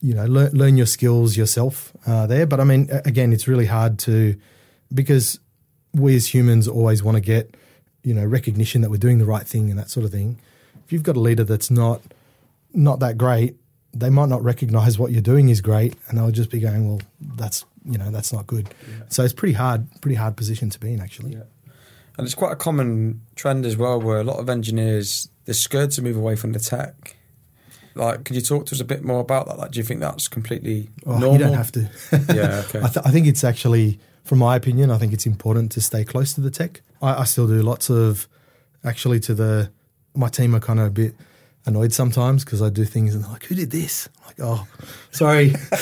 you 0.00 0.14
know 0.14 0.26
learn, 0.26 0.52
learn 0.52 0.76
your 0.76 0.86
skills 0.86 1.36
yourself 1.36 1.92
uh, 2.06 2.26
there. 2.26 2.46
But 2.46 2.60
I 2.60 2.64
mean, 2.64 2.88
again, 3.04 3.32
it's 3.32 3.48
really 3.48 3.66
hard 3.66 3.98
to 4.00 4.36
because 4.92 5.38
we 5.92 6.16
as 6.16 6.32
humans 6.32 6.68
always 6.68 7.02
want 7.02 7.16
to 7.16 7.20
get 7.20 7.56
you 8.02 8.14
know 8.14 8.24
recognition 8.24 8.80
that 8.82 8.90
we're 8.90 8.96
doing 8.96 9.18
the 9.18 9.26
right 9.26 9.46
thing 9.46 9.70
and 9.70 9.78
that 9.78 9.90
sort 9.90 10.04
of 10.04 10.12
thing. 10.12 10.38
If 10.84 10.92
you've 10.92 11.02
got 11.02 11.16
a 11.16 11.20
leader 11.20 11.44
that's 11.44 11.70
not 11.70 12.02
not 12.72 13.00
that 13.00 13.18
great, 13.18 13.56
they 13.94 14.10
might 14.10 14.28
not 14.28 14.42
recognize 14.42 14.98
what 14.98 15.12
you're 15.12 15.22
doing 15.22 15.48
is 15.48 15.60
great, 15.60 15.94
and 16.08 16.18
they'll 16.18 16.30
just 16.30 16.50
be 16.50 16.60
going, 16.60 16.88
"Well, 16.88 17.00
that's 17.20 17.64
you 17.84 17.98
know 17.98 18.10
that's 18.10 18.32
not 18.32 18.46
good." 18.46 18.68
Yeah. 18.88 19.04
So 19.08 19.24
it's 19.24 19.32
pretty 19.32 19.54
hard, 19.54 19.88
pretty 20.00 20.16
hard 20.16 20.36
position 20.36 20.70
to 20.70 20.78
be 20.78 20.92
in 20.92 21.00
actually. 21.00 21.32
Yeah. 21.32 21.44
And 22.16 22.26
it's 22.26 22.34
quite 22.34 22.52
a 22.52 22.56
common 22.56 23.22
trend 23.36 23.64
as 23.64 23.76
well, 23.76 24.00
where 24.00 24.18
a 24.18 24.24
lot 24.24 24.38
of 24.38 24.48
engineers 24.48 25.28
they're 25.44 25.54
scared 25.54 25.92
to 25.92 26.02
move 26.02 26.16
away 26.16 26.36
from 26.36 26.52
the 26.52 26.58
tech. 26.58 27.16
Like, 27.94 28.24
could 28.24 28.36
you 28.36 28.42
talk 28.42 28.66
to 28.66 28.74
us 28.74 28.80
a 28.80 28.84
bit 28.84 29.02
more 29.02 29.20
about 29.20 29.46
that? 29.46 29.58
Like, 29.58 29.72
do 29.72 29.78
you 29.78 29.84
think 29.84 30.00
that's 30.00 30.28
completely 30.28 30.90
oh, 31.06 31.12
normal? 31.18 31.32
You 31.32 31.38
don't 31.38 31.54
have 31.54 31.72
to. 31.72 31.80
yeah, 32.34 32.62
okay. 32.68 32.80
I, 32.80 32.88
th- 32.88 33.06
I, 33.06 33.10
think 33.10 33.26
it's 33.26 33.42
actually, 33.42 33.98
from 34.24 34.38
my 34.38 34.54
opinion, 34.54 34.90
I 34.90 34.98
think 34.98 35.12
it's 35.12 35.26
important 35.26 35.72
to 35.72 35.80
stay 35.80 36.04
close 36.04 36.32
to 36.34 36.40
the 36.40 36.50
tech. 36.50 36.80
I, 37.02 37.22
I 37.22 37.24
still 37.24 37.48
do 37.48 37.60
lots 37.62 37.90
of, 37.90 38.28
actually, 38.84 39.18
to 39.20 39.34
the 39.34 39.72
my 40.14 40.28
team 40.28 40.54
are 40.54 40.60
kind 40.60 40.80
of 40.80 40.86
a 40.86 40.90
bit 40.90 41.14
annoyed 41.68 41.92
sometimes 41.92 42.44
because 42.44 42.60
I 42.60 42.70
do 42.70 42.84
things 42.84 43.14
and 43.14 43.22
they're 43.22 43.30
like, 43.30 43.44
"Who 43.44 43.54
did 43.54 43.70
this?" 43.70 44.08
I'm 44.18 44.26
like, 44.26 44.36
"Oh, 44.40 44.66
sorry, 45.10 45.54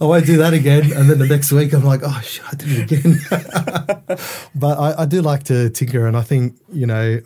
I 0.00 0.04
won't 0.04 0.26
do 0.26 0.36
that 0.36 0.52
again." 0.54 0.92
And 0.92 1.10
then 1.10 1.18
the 1.18 1.26
next 1.26 1.50
week, 1.50 1.72
I'm 1.72 1.84
like, 1.84 2.02
"Oh, 2.04 2.20
shit, 2.22 2.44
I 2.46 2.54
did 2.54 2.68
it 2.70 2.92
again." 2.92 3.18
but 4.54 4.78
I, 4.78 5.02
I, 5.02 5.06
do 5.06 5.22
like 5.22 5.44
to 5.44 5.70
tinker, 5.70 6.06
and 6.06 6.16
I 6.16 6.22
think 6.22 6.58
you 6.72 6.86
know, 6.86 7.20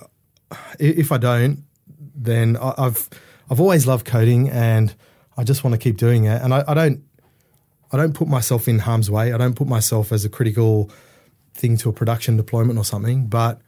if 0.79 1.13
I 1.13 1.19
don't, 1.19 1.65
then 2.15 2.57
I've 2.57 3.11
I've 3.51 3.61
always 3.61 3.87
loved 3.87 4.07
coding, 4.07 4.49
and 4.49 4.95
I 5.37 5.45
just 5.45 5.63
want 5.63 5.75
to 5.75 5.79
keep 5.79 5.99
doing 5.99 6.25
it. 6.25 6.41
And 6.41 6.55
I, 6.55 6.65
I 6.67 6.75
don't 6.75 7.03
I 7.93 7.97
don't 7.97 8.15
put 8.15 8.29
myself 8.29 8.69
in 8.69 8.81
harm's 8.81 9.11
way. 9.11 9.33
I 9.33 9.39
don't 9.39 9.55
put 9.55 9.69
myself 9.69 10.13
as 10.13 10.25
a 10.25 10.29
critical 10.29 10.91
thing 11.55 11.77
to 11.79 11.89
a 11.89 11.93
production 11.93 12.37
deployment 12.37 12.79
or 12.79 12.85
something, 12.85 13.27
but 13.27 13.61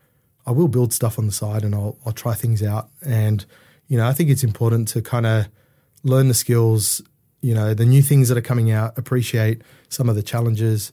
I 0.46 0.50
will 0.50 0.68
build 0.68 0.92
stuff 0.92 1.18
on 1.18 1.26
the 1.26 1.32
side 1.32 1.62
and 1.62 1.74
I'll, 1.74 1.96
I'll 2.04 2.12
try 2.12 2.34
things 2.34 2.62
out. 2.62 2.88
And, 3.04 3.44
you 3.88 3.96
know, 3.96 4.06
I 4.06 4.12
think 4.12 4.30
it's 4.30 4.44
important 4.44 4.88
to 4.88 5.02
kind 5.02 5.26
of 5.26 5.48
learn 6.04 6.28
the 6.28 6.34
skills, 6.34 7.02
you 7.40 7.54
know, 7.54 7.74
the 7.74 7.86
new 7.86 8.02
things 8.02 8.28
that 8.28 8.38
are 8.38 8.42
coming 8.42 8.70
out, 8.70 8.96
appreciate 8.96 9.62
some 9.88 10.08
of 10.08 10.14
the 10.14 10.22
challenges 10.22 10.92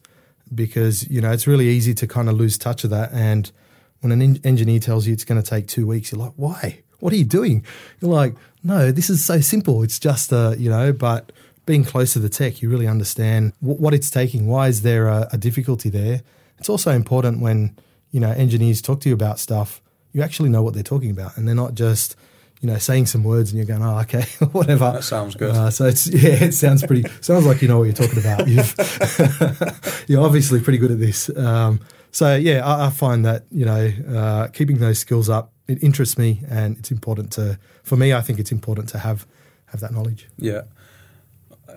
because, 0.53 1.09
you 1.09 1.21
know, 1.21 1.31
it's 1.31 1.47
really 1.47 1.67
easy 1.67 1.93
to 1.93 2.07
kind 2.07 2.29
of 2.29 2.35
lose 2.35 2.57
touch 2.57 2.83
of 2.83 2.89
that. 2.91 3.11
And 3.11 3.51
when 3.99 4.11
an 4.11 4.39
engineer 4.45 4.79
tells 4.79 5.07
you 5.07 5.13
it's 5.13 5.25
going 5.25 5.41
to 5.41 5.47
take 5.47 5.67
two 5.67 5.85
weeks, 5.85 6.11
you're 6.11 6.21
like, 6.21 6.33
why? 6.35 6.83
What 6.99 7.11
are 7.11 7.17
you 7.17 7.25
doing? 7.25 7.65
You're 7.99 8.11
like, 8.11 8.35
no, 8.63 8.91
this 8.91 9.09
is 9.09 9.23
so 9.23 9.41
simple. 9.41 9.83
It's 9.83 9.99
just, 9.99 10.31
uh, 10.31 10.55
you 10.57 10.69
know, 10.69 10.93
but 10.93 11.31
being 11.65 11.83
close 11.83 12.13
to 12.13 12.19
the 12.19 12.29
tech, 12.29 12.61
you 12.61 12.69
really 12.69 12.87
understand 12.87 13.53
w- 13.61 13.79
what 13.79 13.93
it's 13.93 14.09
taking. 14.09 14.47
Why 14.47 14.67
is 14.67 14.83
there 14.83 15.07
a, 15.07 15.27
a 15.33 15.37
difficulty 15.37 15.89
there? 15.89 16.21
It's 16.59 16.69
also 16.69 16.91
important 16.91 17.41
when, 17.41 17.75
you 18.11 18.19
know, 18.19 18.31
engineers 18.31 18.81
talk 18.81 19.01
to 19.01 19.09
you 19.09 19.15
about 19.15 19.39
stuff, 19.39 19.81
you 20.13 20.21
actually 20.21 20.49
know 20.49 20.63
what 20.63 20.73
they're 20.73 20.83
talking 20.83 21.11
about 21.11 21.35
and 21.35 21.47
they're 21.47 21.55
not 21.55 21.73
just, 21.73 22.15
you 22.61 22.69
know, 22.69 22.77
saying 22.77 23.05
some 23.05 23.23
words 23.23 23.51
and 23.51 23.57
you're 23.57 23.67
going, 23.67 23.83
oh, 23.83 23.99
okay, 23.99 24.21
whatever. 24.51 24.91
That 24.93 25.03
sounds 25.03 25.35
good. 25.35 25.51
Uh, 25.51 25.69
so 25.69 25.85
it's 25.85 26.07
yeah, 26.11 26.45
it 26.45 26.53
sounds 26.53 26.85
pretty. 26.85 27.07
sounds 27.21 27.45
like 27.45 27.61
you 27.61 27.67
know 27.67 27.79
what 27.79 27.83
you're 27.85 27.93
talking 27.93 28.19
about. 28.19 28.47
you 30.07 30.19
are 30.19 30.25
obviously 30.25 30.61
pretty 30.61 30.77
good 30.77 30.91
at 30.91 30.99
this. 30.99 31.29
Um, 31.35 31.81
so 32.11 32.35
yeah, 32.35 32.65
I, 32.65 32.87
I, 32.87 32.89
find 32.91 33.25
that 33.25 33.45
you 33.51 33.65
know 33.65 33.91
uh, 34.07 34.47
keeping 34.47 34.79
those 34.79 34.99
skills 34.99 35.29
up 35.29 35.51
it 35.67 35.81
interests 35.83 36.17
me, 36.17 36.41
and 36.49 36.77
it's 36.77 36.91
important 36.91 37.31
to 37.33 37.59
for 37.83 37.95
me. 37.95 38.13
I 38.13 38.21
think 38.21 38.39
it's 38.39 38.51
important 38.51 38.89
to 38.89 38.99
have 38.99 39.25
have 39.67 39.79
that 39.81 39.91
knowledge. 39.91 40.27
Yeah. 40.37 40.63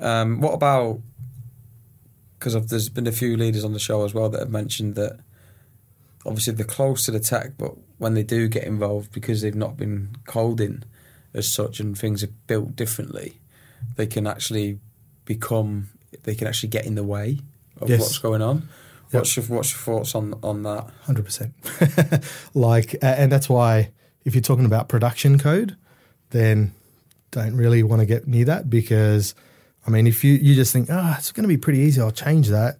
Um, 0.01 0.41
what 0.41 0.53
about 0.53 1.01
because 2.39 2.67
there's 2.69 2.89
been 2.89 3.07
a 3.07 3.13
few 3.13 3.37
leaders 3.37 3.65
on 3.65 3.73
the 3.73 3.81
show 3.81 4.05
as 4.05 4.15
well 4.15 4.29
that 4.29 4.39
have 4.39 4.51
mentioned 4.51 4.95
that 4.95 5.19
obviously 6.25 6.53
they're 6.53 6.65
close 6.65 7.05
to 7.07 7.11
the 7.11 7.19
tech, 7.19 7.53
but 7.59 7.75
when 7.99 8.15
they 8.15 8.23
do 8.23 8.49
get 8.49 8.65
involved 8.65 9.13
because 9.13 9.43
they've 9.43 9.55
not 9.55 9.77
been 9.77 10.17
called 10.25 10.61
in 10.61 10.85
as 11.35 11.47
such 11.53 11.81
and 11.81 11.99
things 11.99 12.23
are 12.23 12.31
built 12.47 12.75
differently, 12.75 13.39
they 13.97 14.07
can 14.07 14.27
actually 14.27 14.79
become 15.25 15.89
they 16.23 16.35
can 16.35 16.47
actually 16.47 16.71
get 16.71 16.87
in 16.87 16.95
the 16.95 17.05
way 17.05 17.39
of 17.81 17.91
yes. 17.91 18.01
what's 18.01 18.19
going 18.19 18.43
on. 18.43 18.69
What's 19.11 19.37
your 19.37 19.45
what's 19.47 19.73
your 19.73 19.79
thoughts 19.79 20.15
on 20.15 20.35
on 20.43 20.63
that? 20.65 20.87
Hundred 21.03 21.25
percent. 21.25 21.55
Like, 22.55 22.97
and 23.03 23.31
that's 23.33 23.49
why 23.49 23.91
if 24.25 24.35
you're 24.35 24.43
talking 24.43 24.67
about 24.67 24.89
production 24.89 25.39
code, 25.39 25.77
then 26.31 26.73
don't 27.31 27.57
really 27.57 27.83
want 27.83 28.01
to 28.01 28.07
get 28.07 28.27
near 28.27 28.45
that 28.47 28.69
because, 28.69 29.35
I 29.87 29.91
mean, 29.91 30.07
if 30.07 30.25
you 30.25 30.35
you 30.35 30.55
just 30.55 30.73
think, 30.73 30.89
ah, 30.91 31.15
oh, 31.15 31.17
it's 31.19 31.33
going 31.33 31.45
to 31.45 31.49
be 31.49 31.57
pretty 31.57 31.81
easy, 31.81 32.01
I'll 32.01 32.11
change 32.11 32.49
that. 32.49 32.79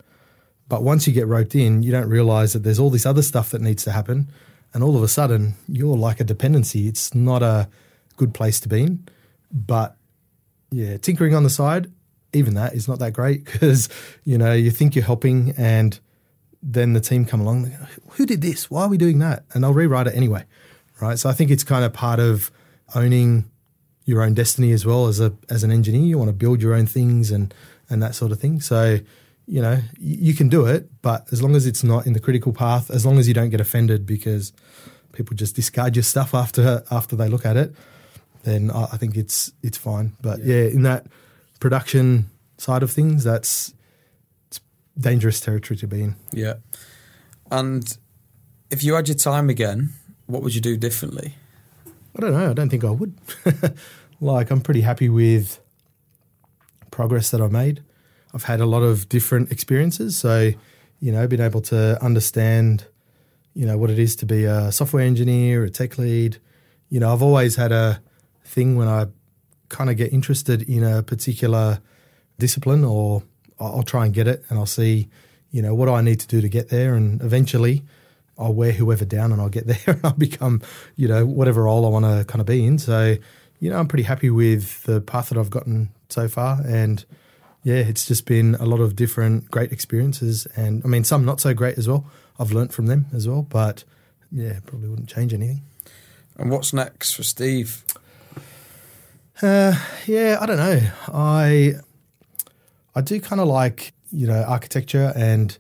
But 0.69 0.83
once 0.83 1.07
you 1.07 1.15
get 1.15 1.27
roped 1.27 1.55
in, 1.55 1.83
you 1.83 1.91
don't 1.91 2.09
realize 2.09 2.53
that 2.53 2.63
there's 2.63 2.79
all 2.79 2.91
this 2.91 3.07
other 3.07 3.23
stuff 3.23 3.51
that 3.51 3.63
needs 3.63 3.85
to 3.85 3.93
happen, 3.93 4.29
and 4.75 4.83
all 4.83 4.97
of 4.97 5.03
a 5.03 5.09
sudden 5.09 5.55
you're 5.67 5.97
like 5.97 6.21
a 6.21 6.25
dependency. 6.25 6.89
It's 6.89 7.15
not 7.15 7.43
a 7.43 7.69
good 8.17 8.35
place 8.35 8.61
to 8.61 8.69
be 8.69 8.83
in. 8.83 9.09
But 9.51 9.97
yeah, 10.71 10.99
tinkering 10.99 11.35
on 11.35 11.43
the 11.43 11.51
side, 11.51 11.91
even 12.33 12.55
that 12.55 12.75
is 12.75 12.87
not 12.89 12.99
that 12.99 13.13
great 13.13 13.45
because 13.53 13.89
you 14.25 14.39
know 14.39 14.53
you 14.53 14.71
think 14.71 14.95
you're 14.95 15.05
helping 15.05 15.55
and 15.57 15.99
then 16.63 16.93
the 16.93 17.01
team 17.01 17.25
come 17.25 17.41
along, 17.41 17.71
go, 17.71 17.77
who 18.11 18.27
did 18.27 18.43
this? 18.43 18.71
Why 18.71 18.83
are 18.83 18.89
we 18.89 18.99
doing 18.99 19.21
that? 19.21 19.45
And 19.53 19.63
they'll 19.63 19.73
rewrite 19.73 20.09
it 20.09 20.15
anyway, 20.17 20.45
right? 21.01 21.17
So 21.17 21.31
I 21.31 21.33
think 21.33 21.53
it's 21.53 21.63
kind 21.63 21.85
of 21.85 21.93
part 21.93 22.19
of 22.19 22.51
owning 22.97 23.49
your 24.05 24.23
own 24.23 24.35
destiny 24.35 24.73
as 24.73 24.85
well 24.85 25.07
as 25.07 25.21
a 25.21 25.35
as 25.49 25.65
an 25.65 25.71
engineer. 25.71 26.03
You 26.03 26.19
want 26.19 26.29
to 26.29 26.35
build 26.35 26.61
your 26.61 26.75
own 26.75 26.87
things 26.87 27.31
and 27.31 27.55
and 27.89 28.03
that 28.03 28.15
sort 28.15 28.33
of 28.33 28.41
thing. 28.41 28.61
So 28.61 28.99
you 29.49 29.63
know 29.63 29.81
you 29.99 30.35
can 30.35 30.49
do 30.49 30.67
it, 30.67 30.89
but 31.03 31.27
as 31.33 31.43
long 31.43 31.57
as 31.57 31.67
it's 31.67 31.83
not 31.83 32.07
in 32.07 32.13
the 32.13 32.21
critical 32.21 32.53
path, 32.53 32.91
as 32.91 33.07
long 33.07 33.19
as 33.19 33.27
you 33.27 33.35
don't 33.35 33.51
get 33.51 33.61
offended 33.61 34.07
because 34.07 34.53
people 35.13 35.35
just 35.35 35.57
discard 35.57 35.97
your 35.97 36.03
stuff 36.03 36.35
after 36.35 36.85
after 36.91 37.17
they 37.17 37.29
look 37.29 37.47
at 37.47 37.57
it, 37.57 37.75
then 38.45 38.71
I, 38.71 38.85
I 38.85 38.97
think 38.99 39.17
it's 39.17 39.53
it's 39.63 39.79
fine. 39.79 40.13
But 40.21 40.41
yeah. 40.41 40.57
yeah, 40.57 40.69
in 40.69 40.83
that 40.83 41.07
production 41.61 42.31
side 42.59 42.83
of 42.83 42.91
things, 42.91 43.25
that's 43.25 43.73
dangerous 44.99 45.41
territory 45.41 45.79
to 45.79 45.87
be 45.87 46.03
in. 46.03 46.17
Yeah. 46.33 46.55
And 47.51 47.97
if 48.71 48.85
you 48.85 48.95
had 48.95 49.09
your 49.09 49.17
time 49.17 49.49
again, 49.49 49.95
what 50.27 50.43
would 50.43 50.55
you 50.55 50.61
do 50.61 50.77
differently? 50.77 51.35
I 52.17 52.21
don't 52.21 52.33
know. 52.33 52.51
I 52.51 52.53
don't 52.53 52.69
think 52.69 52.85
I 52.85 52.91
would. 52.91 53.15
like, 54.21 54.51
I'm 54.51 54.61
pretty 54.61 54.83
happy 54.83 55.09
with 55.09 55.61
progress 56.91 57.31
that 57.31 57.41
I've 57.41 57.53
made. 57.53 57.83
I've 58.35 58.45
had 58.45 58.61
a 58.61 58.67
lot 58.67 58.83
of 58.83 59.09
different 59.09 59.51
experiences. 59.51 60.17
So, 60.17 60.53
you 61.01 61.13
know, 61.13 61.27
been 61.27 61.41
able 61.41 61.61
to 61.63 62.03
understand, 62.03 62.87
you 63.55 63.67
know, 63.67 63.79
what 63.79 63.91
it 63.91 63.99
is 63.99 64.17
to 64.17 64.27
be 64.27 64.45
a 64.45 64.71
software 64.71 65.05
engineer, 65.05 65.65
a 65.65 65.71
tech 65.71 65.99
lead. 65.99 66.39
You 66.91 67.01
know, 67.01 67.13
I've 67.13 67.23
always 67.23 67.57
had 67.57 67.73
a 67.73 68.01
thing 68.45 68.77
when 68.77 68.89
I 68.89 69.07
kind 69.69 69.91
of 69.91 69.97
get 69.97 70.13
interested 70.13 70.63
in 70.63 70.83
a 70.83 71.03
particular 71.03 71.81
discipline 72.39 72.85
or 72.85 73.23
I'll 73.61 73.83
try 73.83 74.05
and 74.05 74.15
get 74.15 74.29
it 74.29 74.45
and 74.49 74.59
I'll 74.59 74.67
see, 74.67 75.09
you 75.51 75.63
know, 75.63 75.75
what 75.75 75.89
I 75.89 76.01
need 76.01 76.21
to 76.21 76.27
do 76.27 76.41
to 76.41 76.49
get 76.49 76.69
there. 76.69 76.95
And 76.95 77.21
eventually 77.23 77.83
I'll 78.39 78.55
wear 78.55 78.73
whoever 78.73 79.05
down 79.05 79.33
and 79.33 79.41
I'll 79.41 79.49
get 79.49 79.67
there 79.67 79.79
and 79.87 80.01
I'll 80.05 80.13
become, 80.13 80.63
you 80.97 81.09
know, 81.09 81.27
whatever 81.27 81.65
role 81.65 81.85
I 81.85 81.89
want 81.89 82.05
to 82.05 82.25
kind 82.27 82.41
of 82.41 82.47
be 82.47 82.65
in. 82.65 82.79
So, 82.79 83.17
you 83.61 83.71
know, 83.71 83.79
I'm 83.79 83.89
pretty 83.89 84.05
happy 84.05 84.31
with 84.31 84.83
the 84.85 85.01
path 85.01 85.31
that 85.31 85.39
I've 85.39 85.51
gotten 85.51 85.91
so 86.09 86.29
far. 86.29 86.61
And 86.65 87.05
yeah, 87.69 87.81
it's 87.81 88.07
just 88.07 88.25
been 88.25 88.55
a 88.55 88.65
lot 88.65 88.81
of 88.81 88.97
different 88.97 89.51
great 89.51 89.73
experiences. 89.73 90.47
And 90.57 90.83
I 90.87 90.89
mean, 90.89 91.05
some 91.05 91.27
not 91.27 91.39
so 91.39 91.53
great 91.53 91.77
as 91.77 91.87
well. 91.87 92.07
I've 92.39 92.51
learnt 92.51 92.73
from 92.73 92.87
them 92.87 93.05
as 93.13 93.29
well. 93.29 93.43
But 93.43 93.85
yeah, 94.33 94.61
probably 94.65 94.89
wouldn't 94.89 95.11
change 95.11 95.35
anything. 95.35 95.61
And 96.39 96.51
what's 96.51 96.73
next 96.73 97.13
for 97.13 97.25
Steve? 97.25 97.85
Uh, 99.43 99.75
yeah, 100.07 100.39
I 100.41 100.47
don't 100.47 100.57
know. 100.57 100.81
I 101.09 101.75
I 102.95 103.03
do 103.03 103.21
kind 103.21 103.39
of 103.39 103.49
like 103.49 103.93
you 104.11 104.27
know 104.27 104.43
architecture 104.45 105.13
and 105.15 105.59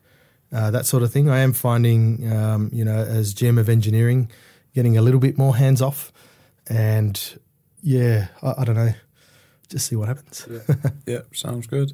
uh, 0.51 0.71
that 0.71 0.87
sort 0.87 1.03
of 1.03 1.12
thing. 1.12 1.29
I 1.29 1.40
am 1.40 1.53
finding 1.53 2.33
um, 2.33 2.71
you 2.73 2.87
know 2.87 2.97
as 2.97 3.35
GM 3.35 3.61
of 3.61 3.68
engineering, 3.68 4.31
getting 4.75 4.97
a 4.97 5.03
little 5.03 5.21
bit 5.21 5.37
more 5.37 5.57
hands 5.57 5.83
off, 5.83 6.11
and 6.71 7.38
yeah, 7.83 8.29
I, 8.42 8.62
I 8.62 8.64
don't 8.64 8.77
know, 8.77 8.94
just 9.68 9.87
see 9.87 9.96
what 9.96 10.09
happens. 10.09 10.46
yeah. 10.50 10.74
yeah, 11.07 11.20
sounds 11.33 11.66
good. 11.66 11.92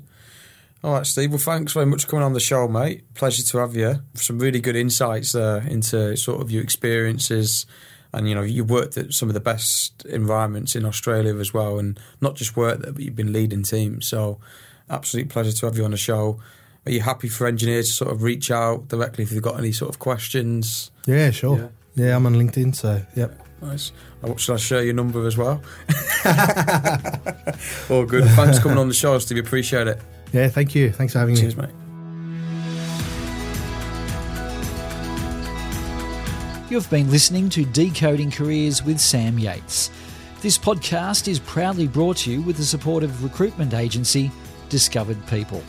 All 0.84 0.92
right, 0.92 1.06
Steve. 1.06 1.30
Well, 1.30 1.38
thanks 1.38 1.72
very 1.72 1.86
much 1.86 2.04
for 2.04 2.10
coming 2.10 2.24
on 2.24 2.34
the 2.34 2.40
show, 2.40 2.68
mate. 2.68 3.14
Pleasure 3.14 3.42
to 3.42 3.58
have 3.58 3.74
you. 3.74 4.02
Some 4.14 4.38
really 4.38 4.60
good 4.60 4.76
insights 4.76 5.32
there 5.32 5.62
into 5.66 6.14
sort 6.16 6.42
of 6.42 6.50
your 6.50 6.62
experiences. 6.62 7.64
And, 8.12 8.28
you 8.28 8.34
know, 8.34 8.42
you 8.42 8.64
worked 8.64 8.98
at 8.98 9.14
some 9.14 9.30
of 9.30 9.34
the 9.34 9.40
best 9.40 10.04
environments 10.04 10.76
in 10.76 10.84
Australia 10.84 11.36
as 11.38 11.54
well. 11.54 11.78
And 11.78 11.98
not 12.20 12.36
just 12.36 12.54
worked 12.54 12.82
there, 12.82 12.92
but 12.92 13.02
you've 13.02 13.16
been 13.16 13.32
leading 13.32 13.62
teams. 13.62 14.06
So, 14.06 14.38
absolute 14.90 15.30
pleasure 15.30 15.52
to 15.52 15.66
have 15.66 15.78
you 15.78 15.86
on 15.86 15.92
the 15.92 15.96
show. 15.96 16.38
Are 16.84 16.92
you 16.92 17.00
happy 17.00 17.28
for 17.28 17.46
engineers 17.46 17.88
to 17.88 17.92
sort 17.94 18.12
of 18.12 18.22
reach 18.22 18.50
out 18.50 18.88
directly 18.88 19.24
if 19.24 19.30
they've 19.30 19.40
got 19.40 19.58
any 19.58 19.72
sort 19.72 19.88
of 19.88 19.98
questions? 19.98 20.90
Yeah, 21.06 21.30
sure. 21.30 21.70
Yeah, 21.94 22.06
yeah 22.06 22.16
I'm 22.16 22.26
on 22.26 22.34
LinkedIn, 22.34 22.76
so 22.76 23.06
yep. 23.16 23.40
Nice. 23.64 23.92
Uh, 24.22 24.36
should 24.36 24.54
I 24.54 24.56
share 24.56 24.84
your 24.84 24.94
number 24.94 25.26
as 25.26 25.36
well? 25.38 25.62
All 27.90 28.04
good. 28.04 28.24
Thanks 28.30 28.58
for 28.58 28.62
coming 28.64 28.78
on 28.78 28.88
the 28.88 28.94
show, 28.94 29.18
Steve. 29.18 29.38
Appreciate 29.44 29.86
it. 29.88 29.98
Yeah, 30.32 30.48
thank 30.48 30.74
you. 30.74 30.90
Thanks 30.92 31.12
for 31.14 31.20
having 31.20 31.36
Cheers, 31.36 31.56
me. 31.56 31.62
mate. 31.62 31.70
You've 36.70 36.88
been 36.90 37.10
listening 37.10 37.48
to 37.50 37.64
Decoding 37.64 38.30
Careers 38.30 38.82
with 38.82 38.98
Sam 38.98 39.38
Yates. 39.38 39.90
This 40.40 40.58
podcast 40.58 41.28
is 41.28 41.38
proudly 41.38 41.86
brought 41.86 42.16
to 42.18 42.32
you 42.32 42.42
with 42.42 42.56
the 42.56 42.64
support 42.64 43.04
of 43.04 43.22
recruitment 43.22 43.74
agency 43.74 44.30
Discovered 44.68 45.24
People. 45.28 45.62